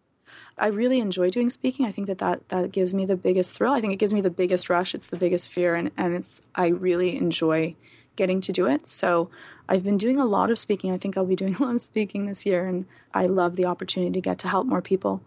I 0.57 0.67
really 0.67 0.99
enjoy 0.99 1.29
doing 1.29 1.49
speaking. 1.49 1.85
I 1.85 1.91
think 1.91 2.07
that, 2.07 2.19
that 2.19 2.49
that 2.49 2.71
gives 2.71 2.93
me 2.93 3.05
the 3.05 3.15
biggest 3.15 3.53
thrill. 3.53 3.73
I 3.73 3.81
think 3.81 3.93
it 3.93 3.97
gives 3.97 4.13
me 4.13 4.21
the 4.21 4.29
biggest 4.29 4.69
rush. 4.69 4.93
It's 4.93 5.07
the 5.07 5.17
biggest 5.17 5.49
fear, 5.49 5.75
and 5.75 5.91
and 5.97 6.13
it's 6.13 6.41
I 6.55 6.67
really 6.67 7.17
enjoy 7.17 7.75
getting 8.15 8.41
to 8.41 8.51
do 8.51 8.67
it. 8.67 8.85
So 8.87 9.29
I've 9.67 9.83
been 9.83 9.97
doing 9.97 10.19
a 10.19 10.25
lot 10.25 10.51
of 10.51 10.59
speaking. 10.59 10.91
I 10.91 10.97
think 10.97 11.17
I'll 11.17 11.25
be 11.25 11.35
doing 11.35 11.55
a 11.59 11.63
lot 11.63 11.75
of 11.75 11.81
speaking 11.81 12.25
this 12.25 12.45
year, 12.45 12.67
and 12.67 12.85
I 13.13 13.25
love 13.25 13.55
the 13.55 13.65
opportunity 13.65 14.11
to 14.13 14.21
get 14.21 14.39
to 14.39 14.47
help 14.47 14.67
more 14.67 14.81
people 14.81 15.21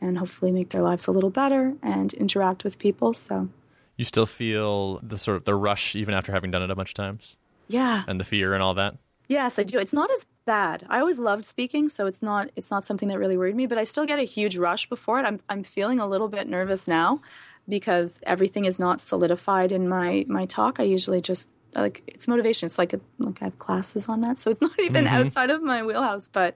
and 0.00 0.18
hopefully 0.18 0.50
make 0.50 0.70
their 0.70 0.82
lives 0.82 1.06
a 1.06 1.12
little 1.12 1.30
better 1.30 1.74
and 1.82 2.12
interact 2.14 2.64
with 2.64 2.78
people. 2.78 3.14
So, 3.14 3.48
You 3.96 4.04
still 4.04 4.26
feel 4.26 4.98
the 4.98 5.16
sort 5.16 5.36
of 5.36 5.44
the 5.44 5.54
rush 5.54 5.94
even 5.94 6.14
after 6.14 6.32
having 6.32 6.50
done 6.50 6.62
it 6.62 6.70
a 6.70 6.74
bunch 6.74 6.90
of 6.90 6.94
times 6.94 7.36
yeah. 7.68 8.04
and 8.06 8.20
the 8.20 8.24
fear 8.24 8.54
and 8.54 8.62
all 8.62 8.74
that. 8.74 8.96
Yes, 9.28 9.58
I 9.58 9.62
do. 9.62 9.78
It's 9.78 9.92
not 9.92 10.10
as 10.10 10.26
bad. 10.44 10.84
I 10.88 11.00
always 11.00 11.18
loved 11.18 11.44
speaking, 11.44 11.88
so 11.88 12.06
it's 12.06 12.22
not 12.22 12.50
it's 12.56 12.70
not 12.70 12.84
something 12.84 13.08
that 13.08 13.18
really 13.18 13.36
worried 13.36 13.56
me, 13.56 13.66
but 13.66 13.78
I 13.78 13.84
still 13.84 14.06
get 14.06 14.18
a 14.18 14.24
huge 14.24 14.56
rush 14.56 14.88
before 14.88 15.20
it. 15.20 15.24
I'm 15.24 15.40
I'm 15.48 15.62
feeling 15.62 16.00
a 16.00 16.06
little 16.06 16.28
bit 16.28 16.48
nervous 16.48 16.88
now 16.88 17.20
because 17.68 18.20
everything 18.24 18.64
is 18.64 18.78
not 18.78 19.00
solidified 19.00 19.72
in 19.72 19.88
my 19.88 20.24
my 20.28 20.46
talk. 20.46 20.80
I 20.80 20.84
usually 20.84 21.20
just 21.20 21.48
like 21.74 22.02
it's 22.06 22.28
motivation. 22.28 22.66
It's 22.66 22.78
like 22.78 22.92
a, 22.92 23.00
like 23.18 23.40
I 23.40 23.46
have 23.46 23.58
classes 23.58 24.08
on 24.08 24.20
that, 24.22 24.38
so 24.38 24.50
it's 24.50 24.60
not 24.68 24.78
even 24.80 25.06
outside 25.06 25.50
of 25.50 25.62
my 25.62 25.82
wheelhouse, 25.82 26.28
but 26.28 26.54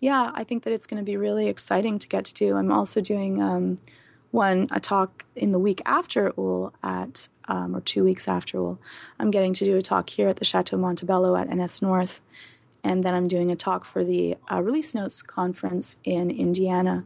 yeah, 0.00 0.30
I 0.34 0.44
think 0.44 0.64
that 0.64 0.72
it's 0.72 0.86
going 0.86 0.98
to 0.98 1.04
be 1.04 1.16
really 1.16 1.46
exciting 1.46 1.98
to 1.98 2.08
get 2.08 2.24
to 2.24 2.34
do. 2.34 2.56
I'm 2.56 2.72
also 2.72 3.02
doing 3.02 3.42
um, 3.42 3.78
one 4.30 4.68
a 4.70 4.80
talk 4.80 5.24
in 5.34 5.52
the 5.52 5.58
week 5.58 5.82
after 5.84 6.30
Úll 6.32 6.72
at 6.82 7.28
um, 7.48 7.74
or 7.74 7.80
two 7.80 8.04
weeks 8.04 8.28
after 8.28 8.58
Úll. 8.58 8.78
I'm 9.18 9.30
getting 9.30 9.52
to 9.54 9.64
do 9.64 9.76
a 9.76 9.82
talk 9.82 10.10
here 10.10 10.28
at 10.28 10.36
the 10.36 10.44
Chateau 10.44 10.76
Montebello 10.76 11.34
at 11.36 11.48
NS 11.54 11.82
North, 11.82 12.20
and 12.84 13.02
then 13.04 13.14
I'm 13.14 13.28
doing 13.28 13.50
a 13.50 13.56
talk 13.56 13.84
for 13.84 14.04
the 14.04 14.36
uh, 14.50 14.62
Release 14.62 14.94
Notes 14.94 15.22
conference 15.22 15.96
in 16.04 16.30
Indiana. 16.30 17.04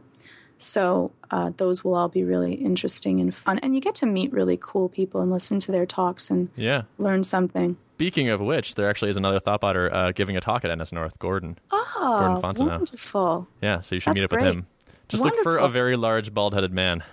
So 0.57 1.11
uh, 1.31 1.51
those 1.57 1.83
will 1.83 1.95
all 1.95 2.07
be 2.07 2.23
really 2.23 2.53
interesting 2.53 3.19
and 3.19 3.35
fun, 3.35 3.59
and 3.59 3.75
you 3.75 3.81
get 3.81 3.95
to 3.95 4.05
meet 4.05 4.31
really 4.31 4.57
cool 4.61 4.87
people 4.87 5.19
and 5.21 5.29
listen 5.31 5.59
to 5.59 5.71
their 5.71 5.85
talks 5.85 6.29
and 6.31 6.49
Yeah. 6.55 6.83
learn 6.97 7.23
something. 7.23 7.75
Speaking 7.95 8.29
of 8.29 8.39
which, 8.39 8.75
there 8.75 8.89
actually 8.89 9.09
is 9.11 9.17
another 9.17 9.39
Thoughtbotter 9.39 9.91
uh, 9.91 10.11
giving 10.11 10.37
a 10.37 10.41
talk 10.41 10.63
at 10.63 10.77
NS 10.77 10.91
North, 10.93 11.17
Gordon. 11.19 11.57
Oh, 11.71 11.85
Gordon 11.95 12.41
Fontenot. 12.41 12.67
wonderful. 12.77 13.47
Yeah, 13.61 13.81
so 13.81 13.95
you 13.95 13.99
should 13.99 14.11
That's 14.11 14.15
meet 14.15 14.25
up 14.25 14.31
with 14.31 14.41
him. 14.41 14.67
Just 15.09 15.23
look 15.23 15.35
for 15.43 15.57
a 15.57 15.67
very 15.69 15.95
large, 15.97 16.33
bald-headed 16.33 16.71
man. 16.73 17.03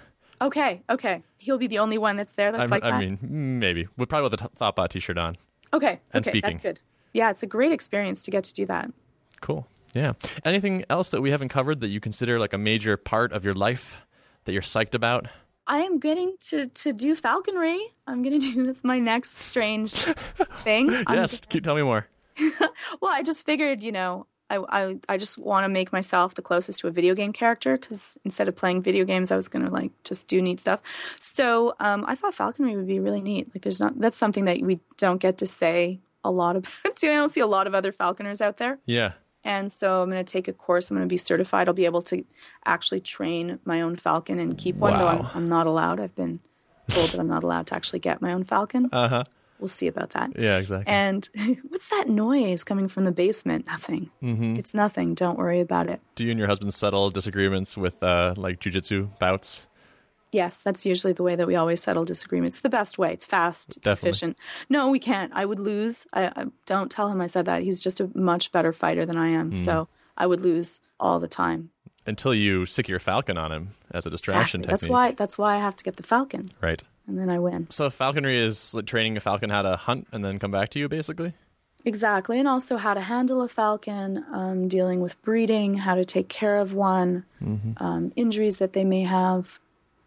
Okay, 0.42 0.82
okay. 0.90 1.22
He'll 1.38 1.58
be 1.58 1.68
the 1.68 1.78
only 1.78 1.98
one 1.98 2.16
that's 2.16 2.32
there 2.32 2.50
that's 2.52 2.64
I, 2.64 2.66
like 2.66 2.84
I 2.84 2.90
that. 2.90 3.00
mean, 3.00 3.18
maybe. 3.58 3.86
With 3.96 4.08
probably 4.08 4.28
with 4.28 4.40
a 4.40 4.48
Thoughtbot 4.48 4.88
t-shirt 4.90 5.16
on. 5.16 5.36
okay, 5.72 6.00
and 6.12 6.26
okay, 6.26 6.30
speaking. 6.32 6.50
that's 6.50 6.60
good. 6.60 6.80
Yeah, 7.12 7.30
it's 7.30 7.42
a 7.42 7.46
great 7.46 7.72
experience 7.72 8.22
to 8.24 8.30
get 8.30 8.44
to 8.44 8.54
do 8.54 8.66
that. 8.66 8.90
Cool. 9.40 9.66
Yeah. 9.94 10.14
Anything 10.44 10.84
else 10.88 11.10
that 11.10 11.20
we 11.20 11.30
haven't 11.30 11.50
covered 11.50 11.80
that 11.80 11.88
you 11.88 12.00
consider 12.00 12.38
like 12.38 12.52
a 12.52 12.58
major 12.58 12.96
part 12.96 13.32
of 13.32 13.44
your 13.44 13.54
life 13.54 14.00
that 14.44 14.52
you're 14.52 14.62
psyched 14.62 14.94
about? 14.94 15.26
I 15.66 15.78
am 15.78 15.98
getting 15.98 16.34
to 16.48 16.66
to 16.66 16.92
do 16.92 17.14
falconry. 17.14 17.80
I'm 18.06 18.22
gonna 18.22 18.38
do 18.38 18.64
that's 18.64 18.82
my 18.82 18.98
next 18.98 19.36
strange 19.36 19.92
thing. 20.64 20.90
I'm 21.06 21.16
yes. 21.16 21.40
Keep, 21.48 21.64
tell 21.64 21.76
me 21.76 21.82
more. 21.82 22.08
Well, 23.00 23.12
I 23.12 23.22
just 23.22 23.44
figured, 23.44 23.82
you 23.82 23.92
know, 23.92 24.26
I 24.52 24.64
I, 24.68 24.98
I 25.08 25.16
just 25.16 25.38
want 25.38 25.64
to 25.64 25.68
make 25.68 25.92
myself 25.92 26.34
the 26.34 26.42
closest 26.42 26.80
to 26.80 26.88
a 26.88 26.90
video 26.90 27.14
game 27.14 27.32
character 27.32 27.76
because 27.76 28.16
instead 28.24 28.48
of 28.48 28.56
playing 28.56 28.82
video 28.82 29.04
games, 29.04 29.30
I 29.30 29.36
was 29.36 29.48
gonna 29.48 29.70
like 29.70 29.90
just 30.04 30.28
do 30.28 30.40
neat 30.42 30.60
stuff. 30.60 30.80
So 31.20 31.74
um, 31.80 32.04
I 32.06 32.14
thought 32.14 32.34
falconry 32.34 32.76
would 32.76 32.86
be 32.86 33.00
really 33.00 33.20
neat. 33.20 33.48
Like, 33.54 33.62
there's 33.62 33.80
not 33.80 33.98
that's 33.98 34.18
something 34.18 34.44
that 34.44 34.60
we 34.62 34.80
don't 34.96 35.20
get 35.20 35.38
to 35.38 35.46
say 35.46 36.00
a 36.24 36.30
lot 36.30 36.56
about. 36.56 36.72
Too. 36.96 37.08
I 37.10 37.14
don't 37.14 37.32
see 37.32 37.40
a 37.40 37.46
lot 37.46 37.66
of 37.66 37.74
other 37.74 37.92
falconers 37.92 38.40
out 38.40 38.58
there. 38.58 38.78
Yeah. 38.86 39.12
And 39.44 39.72
so 39.72 40.02
I'm 40.02 40.10
going 40.10 40.24
to 40.24 40.32
take 40.32 40.46
a 40.46 40.52
course. 40.52 40.88
I'm 40.88 40.96
going 40.96 41.08
to 41.08 41.12
be 41.12 41.16
certified. 41.16 41.66
I'll 41.66 41.74
be 41.74 41.84
able 41.84 42.02
to 42.02 42.24
actually 42.64 43.00
train 43.00 43.58
my 43.64 43.80
own 43.80 43.96
falcon 43.96 44.38
and 44.38 44.56
keep 44.56 44.76
one, 44.76 44.96
though 44.96 45.08
I'm, 45.08 45.18
Wow. 45.18 45.30
I'm 45.34 45.46
not 45.46 45.66
allowed. 45.66 45.98
I've 45.98 46.14
been 46.14 46.38
told 46.88 47.08
that 47.10 47.18
I'm 47.18 47.26
not 47.26 47.42
allowed 47.42 47.66
to 47.68 47.74
actually 47.74 47.98
get 47.98 48.22
my 48.22 48.32
own 48.32 48.44
falcon. 48.44 48.88
Uh 48.92 49.08
huh. 49.08 49.24
We'll 49.62 49.68
see 49.68 49.86
about 49.86 50.10
that. 50.10 50.32
Yeah. 50.36 50.58
Exactly. 50.58 50.92
And 50.92 51.28
what's 51.68 51.88
that 51.90 52.08
noise 52.08 52.64
coming 52.64 52.88
from 52.88 53.04
the 53.04 53.12
basement? 53.12 53.64
Nothing. 53.66 54.10
Mm-hmm. 54.20 54.56
It's 54.56 54.74
nothing. 54.74 55.14
Don't 55.14 55.38
worry 55.38 55.60
about 55.60 55.88
it. 55.88 56.00
Do 56.16 56.24
you 56.24 56.32
and 56.32 56.38
your 56.38 56.48
husband 56.48 56.74
settle 56.74 57.10
disagreements 57.10 57.76
with 57.76 58.02
uh, 58.02 58.34
like 58.36 58.58
jujitsu 58.58 59.16
bouts? 59.20 59.66
Yes, 60.32 60.56
that's 60.62 60.84
usually 60.84 61.12
the 61.12 61.22
way 61.22 61.36
that 61.36 61.46
we 61.46 61.54
always 61.54 61.80
settle 61.80 62.04
disagreements. 62.04 62.56
It's 62.56 62.62
the 62.62 62.68
best 62.70 62.98
way. 62.98 63.12
It's 63.12 63.24
fast. 63.26 63.76
It's 63.76 63.84
Definitely. 63.84 64.08
efficient. 64.08 64.36
No, 64.68 64.90
we 64.90 64.98
can't. 64.98 65.30
I 65.34 65.44
would 65.44 65.60
lose. 65.60 66.06
I, 66.12 66.24
I 66.34 66.46
don't 66.66 66.90
tell 66.90 67.08
him 67.08 67.20
I 67.20 67.26
said 67.28 67.44
that. 67.44 67.62
He's 67.62 67.78
just 67.78 68.00
a 68.00 68.10
much 68.14 68.50
better 68.50 68.72
fighter 68.72 69.06
than 69.06 69.16
I 69.16 69.28
am. 69.28 69.52
Hmm. 69.52 69.58
So 69.62 69.88
I 70.16 70.26
would 70.26 70.40
lose 70.40 70.80
all 70.98 71.20
the 71.20 71.28
time. 71.28 71.70
Until 72.04 72.34
you 72.34 72.66
sic 72.66 72.88
your 72.88 72.98
falcon 72.98 73.38
on 73.38 73.52
him 73.52 73.68
as 73.92 74.06
a 74.06 74.10
distraction 74.10 74.62
Exactly. 74.62 74.72
That's 74.72 74.90
why. 74.90 75.12
That's 75.12 75.38
why 75.38 75.54
I 75.54 75.58
have 75.58 75.76
to 75.76 75.84
get 75.84 75.96
the 75.98 76.02
falcon, 76.02 76.50
Right. 76.60 76.82
And 77.12 77.20
then 77.20 77.30
I 77.30 77.38
win. 77.38 77.68
So 77.70 77.90
falconry 77.90 78.38
is 78.42 78.72
like 78.74 78.86
training 78.86 79.16
a 79.16 79.20
falcon 79.20 79.50
how 79.50 79.60
to 79.62 79.76
hunt 79.76 80.08
and 80.12 80.24
then 80.24 80.38
come 80.38 80.50
back 80.50 80.70
to 80.70 80.78
you, 80.78 80.88
basically. 80.88 81.34
Exactly, 81.84 82.38
and 82.38 82.48
also 82.48 82.76
how 82.76 82.94
to 82.94 83.00
handle 83.00 83.42
a 83.42 83.48
falcon, 83.48 84.24
um, 84.32 84.68
dealing 84.68 85.00
with 85.00 85.20
breeding, 85.22 85.74
how 85.78 85.94
to 85.96 86.04
take 86.04 86.28
care 86.28 86.58
of 86.58 86.72
one, 86.72 87.24
Mm-hmm. 87.42 87.82
um, 87.84 88.12
injuries 88.16 88.56
that 88.58 88.72
they 88.72 88.84
may 88.84 89.02
have, 89.02 89.58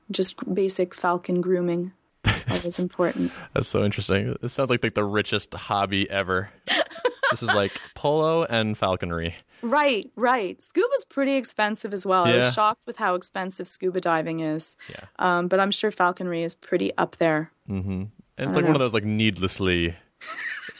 just 0.10 0.36
basic 0.54 0.96
falcon 0.96 1.42
grooming. 1.42 1.92
That 2.48 2.64
is 2.66 2.80
important. 2.80 3.32
That's 3.54 3.68
so 3.68 3.84
interesting. 3.84 4.36
It 4.42 4.50
sounds 4.50 4.70
like 4.70 4.82
like 4.84 4.94
the 4.94 5.04
richest 5.04 5.54
hobby 5.54 6.10
ever. 6.10 6.50
this 7.32 7.42
is 7.44 7.50
like 7.50 7.74
polo 7.96 8.44
and 8.46 8.78
falconry. 8.78 9.36
Right, 9.62 10.12
right. 10.16 10.62
Scuba's 10.62 11.06
pretty 11.06 11.36
expensive 11.36 11.94
as 11.94 12.06
well. 12.06 12.26
I 12.26 12.36
was 12.36 12.54
shocked 12.54 12.86
with 12.86 12.98
how 12.98 13.16
expensive 13.16 13.68
scuba 13.68 14.00
diving 14.00 14.42
is. 14.42 14.76
Yeah. 14.90 15.06
Um, 15.18 15.48
but 15.48 15.60
I'm 15.60 15.72
sure 15.72 15.92
falconry 15.92 16.44
is 16.44 16.56
pretty 16.56 16.96
up 16.98 17.18
there. 17.18 17.52
And 17.68 18.12
it's 18.38 18.56
like 18.56 18.66
one 18.66 18.76
of 18.76 18.80
those 18.80 18.94
like 18.94 19.06
needlessly, 19.06 19.96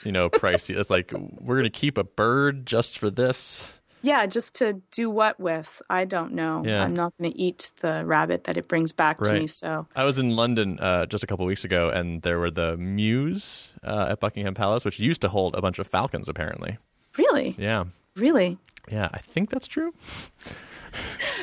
you 0.04 0.12
know, 0.12 0.28
pricey. 0.28 0.78
It's 0.78 0.90
like 0.90 1.12
we're 1.40 1.56
gonna 1.56 1.70
keep 1.70 1.98
a 1.98 2.04
bird 2.04 2.66
just 2.66 2.98
for 2.98 3.10
this. 3.10 3.72
Yeah, 4.02 4.24
just 4.26 4.54
to 4.56 4.82
do 4.92 5.10
what 5.10 5.40
with? 5.40 5.82
I 5.90 6.04
don't 6.04 6.34
know. 6.34 6.62
Yeah. 6.64 6.84
I'm 6.84 6.94
not 6.94 7.12
going 7.18 7.32
to 7.32 7.36
eat 7.36 7.72
the 7.80 8.04
rabbit 8.06 8.44
that 8.44 8.56
it 8.56 8.68
brings 8.68 8.92
back 8.92 9.20
to 9.22 9.32
me. 9.32 9.48
So 9.48 9.88
I 9.96 10.04
was 10.04 10.16
in 10.16 10.36
London 10.36 10.78
uh, 10.78 11.06
just 11.06 11.24
a 11.24 11.26
couple 11.26 11.44
weeks 11.44 11.64
ago, 11.64 11.88
and 11.88 12.22
there 12.22 12.38
were 12.38 12.52
the 12.52 12.76
Mews 12.76 13.72
uh, 13.82 14.08
at 14.10 14.20
Buckingham 14.20 14.54
Palace, 14.54 14.84
which 14.84 15.00
used 15.00 15.22
to 15.22 15.28
hold 15.28 15.56
a 15.56 15.60
bunch 15.60 15.80
of 15.80 15.88
falcons. 15.88 16.28
Apparently, 16.28 16.78
really, 17.18 17.56
yeah, 17.58 17.84
really. 18.16 18.58
yeah, 18.90 19.08
I 19.12 19.18
think 19.18 19.50
that's 19.50 19.66
true. 19.66 19.92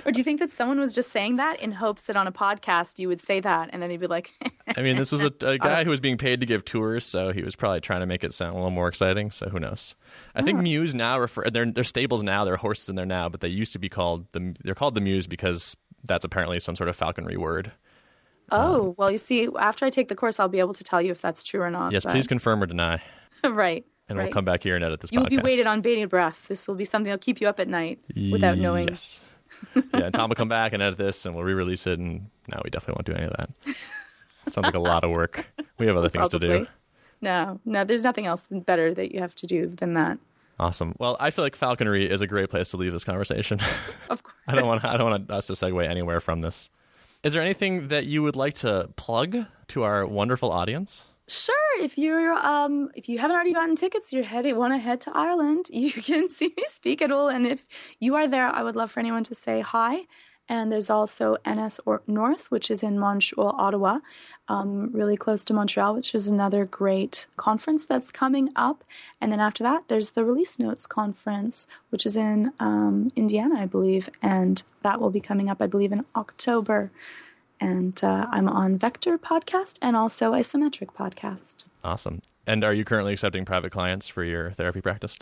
Or 0.06 0.12
do 0.12 0.18
you 0.18 0.24
think 0.24 0.40
that 0.40 0.52
someone 0.52 0.80
was 0.80 0.94
just 0.94 1.12
saying 1.12 1.36
that 1.36 1.60
in 1.60 1.74
hopes 1.74 2.04
that 2.04 2.16
on 2.16 2.28
a 2.28 2.32
podcast 2.32 3.00
you 3.00 3.08
would 3.08 3.22
say 3.22 3.40
that 3.40 3.70
and 3.72 3.82
then 3.82 3.90
they'd 3.90 4.00
be 4.00 4.08
like, 4.08 4.34
I 4.76 4.82
mean, 4.82 4.98
this 4.98 5.12
was 5.12 5.22
a, 5.22 5.32
a 5.44 5.48
uh, 5.54 5.58
guy 5.58 5.84
who 5.84 5.90
was 5.90 6.00
being 6.00 6.18
paid 6.18 6.40
to 6.40 6.46
give 6.46 6.66
tours, 6.66 7.06
so 7.06 7.32
he 7.32 7.44
was 7.44 7.56
probably 7.56 7.82
trying 7.82 8.00
to 8.00 8.06
make 8.06 8.24
it 8.24 8.34
sound 8.34 8.54
a 8.54 8.56
little 8.56 8.72
more 8.72 8.88
exciting. 8.88 9.32
So 9.32 9.50
who 9.50 9.60
knows? 9.60 9.96
I 10.36 10.42
think 10.42 10.60
oh. 10.60 10.62
Mews 10.62 10.96
now 10.96 11.20
refer 11.20 11.50
they're, 11.50 11.72
they're 11.72 11.84
stables 11.84 12.24
now. 12.24 12.46
There 12.46 12.54
are 12.54 12.58
horses 12.58 12.90
in 12.90 12.96
there 12.96 13.06
now, 13.06 13.30
but 13.30 13.42
they 13.42 13.48
used 13.50 13.74
to 13.74 13.80
be 13.80 13.90
called 13.90 14.26
the 14.32 14.56
they're 14.64 14.76
called 14.76 14.96
the 14.96 15.02
Mews 15.02 15.28
because 15.28 15.78
that's 16.04 16.26
apparently 16.26 16.60
some 16.60 16.76
sort 16.76 16.90
of 16.90 16.96
falconry 16.96 17.38
word. 17.38 17.72
oh, 18.52 18.90
um, 18.90 18.96
well, 18.98 19.12
you 19.12 19.18
see, 19.18 19.48
after 19.60 19.86
I 19.86 19.90
take 19.90 20.08
the 20.10 20.16
course, 20.16 20.40
I'll 20.40 20.50
be 20.50 20.60
able 20.60 20.74
to 20.74 20.84
tell 20.84 21.02
you 21.02 21.12
if 21.12 21.22
that's 21.22 21.44
true 21.44 21.62
or 21.62 21.70
not. 21.70 21.92
Yes, 21.92 22.04
but- 22.04 22.12
please 22.12 22.28
confirm 22.28 22.62
or 22.62 22.66
deny, 22.66 23.02
right. 23.48 23.86
And 24.10 24.18
right. 24.18 24.26
we'll 24.26 24.34
come 24.34 24.46
back 24.46 24.64
here 24.64 24.76
and 24.76 24.84
edit 24.84 25.02
this. 25.02 25.12
You 25.12 25.20
will 25.20 25.28
be 25.28 25.38
podcast. 25.38 25.44
weighted 25.44 25.68
on 25.68 25.82
bated 25.82 26.10
breath. 26.10 26.48
This 26.48 26.68
will 26.68 26.76
be 26.76 26.86
something 26.86 27.10
that'll 27.10 27.24
keep 27.24 27.42
you 27.42 27.48
up 27.48 27.60
at 27.60 27.68
night 27.68 28.00
without 28.32 28.58
knowing. 28.58 28.90
Yes. 28.90 29.22
yeah, 29.76 29.82
and 29.94 30.14
Tom 30.14 30.30
will 30.30 30.36
come 30.36 30.50
back 30.50 30.74
and 30.74 30.82
edit 30.82 30.98
this, 30.98 31.26
and 31.26 31.36
we'll 31.36 31.44
re-release 31.44 31.88
it. 31.88 32.00
And 32.00 32.30
no, 32.48 32.62
we 32.64 32.70
definitely 32.70 32.96
won't 32.98 33.06
do 33.06 33.14
any 33.14 33.26
of 33.26 33.34
that. 33.38 33.50
Sounds 34.52 34.66
like 34.66 34.76
a 34.76 34.80
lot 34.80 35.04
of 35.04 35.12
work. 35.12 35.46
We 35.78 35.88
have 35.88 35.96
other 35.96 36.10
things 36.10 36.30
to 36.30 36.40
do. 36.40 36.68
No, 37.22 37.60
no, 37.64 37.86
there's 37.86 38.04
nothing 38.04 38.26
else 38.26 38.46
better 38.52 38.94
that 38.94 39.14
you 39.14 39.22
have 39.22 39.34
to 39.36 39.48
do 39.48 39.68
than 39.78 39.94
that. 39.94 40.18
Awesome. 40.60 40.96
Well, 41.00 41.18
I 41.20 41.32
feel 41.32 41.44
like 41.44 41.56
falconry 41.56 42.10
is 42.10 42.22
a 42.22 42.28
great 42.28 42.50
place 42.50 42.70
to 42.72 42.78
leave 42.78 42.92
this 42.92 43.04
conversation. 43.04 43.60
Of 44.10 44.22
course. 44.22 44.36
I 44.48 44.56
don't 44.56 44.68
want 44.68 44.84
I 44.84 44.98
don't 44.98 45.10
want 45.10 45.32
us 45.32 45.48
to 45.48 45.54
segue 45.54 45.88
anywhere 45.90 46.20
from 46.20 46.42
this. 46.42 46.70
Is 47.24 47.34
there 47.34 47.42
anything 47.42 47.88
that 47.88 48.06
you 48.06 48.22
would 48.22 48.36
like 48.36 48.54
to 48.56 48.90
plug 48.98 49.46
to 49.70 49.84
our 49.84 50.06
wonderful 50.06 50.52
audience? 50.52 51.08
Sure. 51.28 51.82
If 51.82 51.98
you're 51.98 52.34
um 52.34 52.90
if 52.96 53.08
you 53.08 53.18
haven't 53.18 53.36
already 53.36 53.54
gotten 53.54 53.76
tickets, 53.76 54.12
you're 54.12 54.24
headed 54.26 54.58
want 54.58 54.74
to 54.74 54.78
head 54.78 55.00
to 55.02 55.12
Ireland, 55.16 55.68
you 55.72 55.92
can 55.92 56.30
see 56.30 56.54
me 56.58 56.64
speak 56.70 57.02
at 57.02 57.12
all. 57.12 57.30
And 57.30 57.46
if 57.46 57.66
you 58.00 58.16
are 58.16 58.28
there, 58.28 58.48
I 58.48 58.62
would 58.64 58.76
love 58.76 58.92
for 58.92 59.00
anyone 59.00 59.24
to 59.26 59.36
say 59.36 59.62
hi. 59.62 60.06
And 60.50 60.70
there's 60.72 60.90
also 60.90 61.38
NS 61.48 61.80
or 61.86 62.02
North, 62.06 62.52
which 62.52 62.70
is 62.70 62.84
in 62.84 63.00
Montreal, 63.00 63.56
Ottawa, 63.58 64.00
um, 64.50 64.92
really 64.92 65.16
close 65.16 65.46
to 65.46 65.54
Montreal, 65.54 65.96
which 65.96 66.14
is 66.14 66.28
another 66.28 66.66
great 66.66 67.28
conference 67.38 67.86
that's 67.86 68.12
coming 68.12 68.50
up. 68.54 68.84
And 69.22 69.32
then 69.32 69.40
after 69.40 69.64
that, 69.64 69.86
there's 69.88 70.12
the 70.12 70.26
Release 70.26 70.60
Notes 70.60 70.86
Conference, 70.86 71.66
which 71.92 72.06
is 72.06 72.18
in 72.18 72.52
um, 72.60 73.08
Indiana, 73.16 73.62
I 73.62 73.66
believe, 73.66 74.10
and 74.22 74.62
that 74.82 75.00
will 75.00 75.10
be 75.10 75.22
coming 75.22 75.50
up, 75.50 75.62
I 75.62 75.68
believe, 75.68 75.94
in 75.94 76.04
October. 76.14 76.92
And 77.64 78.04
uh, 78.04 78.28
I'm 78.30 78.50
on 78.50 78.78
Vector 78.78 79.18
Podcast 79.18 79.80
and 79.82 79.96
also 79.96 80.34
Isometric 80.34 80.88
Podcast. 80.88 81.64
Awesome. 81.82 82.22
And 82.46 82.62
are 82.62 82.74
you 82.74 82.84
currently 82.84 83.14
accepting 83.14 83.46
private 83.46 83.72
clients 83.72 84.10
for 84.10 84.26
your 84.26 84.52
therapy 84.52 84.82
practice? 84.82 85.18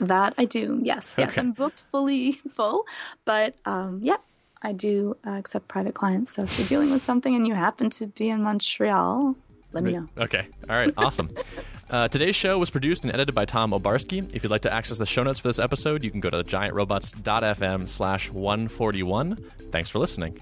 That 0.00 0.32
I 0.38 0.46
do. 0.46 0.80
Yes, 0.82 1.14
yes. 1.18 1.32
Okay. 1.32 1.42
I'm 1.42 1.52
booked 1.52 1.82
fully 1.90 2.32
full, 2.54 2.86
but 3.26 3.56
um, 3.66 4.00
yeah, 4.02 4.16
I 4.62 4.72
do 4.72 5.18
uh, 5.26 5.32
accept 5.32 5.68
private 5.68 5.94
clients. 5.94 6.32
So 6.32 6.44
if 6.44 6.58
you're 6.58 6.66
dealing 6.66 6.92
with 6.92 7.02
something 7.02 7.36
and 7.36 7.46
you 7.46 7.52
happen 7.52 7.90
to 7.90 8.06
be 8.06 8.30
in 8.30 8.42
Montreal, 8.42 9.36
let 9.72 9.84
me 9.84 9.92
know. 9.92 10.08
Okay. 10.16 10.46
All 10.70 10.76
right. 10.76 10.94
Awesome. 10.96 11.28
Uh, 11.92 12.08
today's 12.08 12.34
show 12.34 12.58
was 12.58 12.70
produced 12.70 13.04
and 13.04 13.12
edited 13.12 13.34
by 13.34 13.44
Tom 13.44 13.72
Obarski. 13.72 14.34
If 14.34 14.42
you'd 14.42 14.48
like 14.48 14.62
to 14.62 14.72
access 14.72 14.96
the 14.96 15.04
show 15.04 15.22
notes 15.22 15.38
for 15.38 15.48
this 15.48 15.58
episode, 15.58 16.02
you 16.02 16.10
can 16.10 16.20
go 16.20 16.30
to 16.30 16.42
giantrobots.fm 16.42 17.86
slash 17.86 18.30
141. 18.30 19.36
Thanks 19.70 19.90
for 19.90 19.98
listening. 19.98 20.40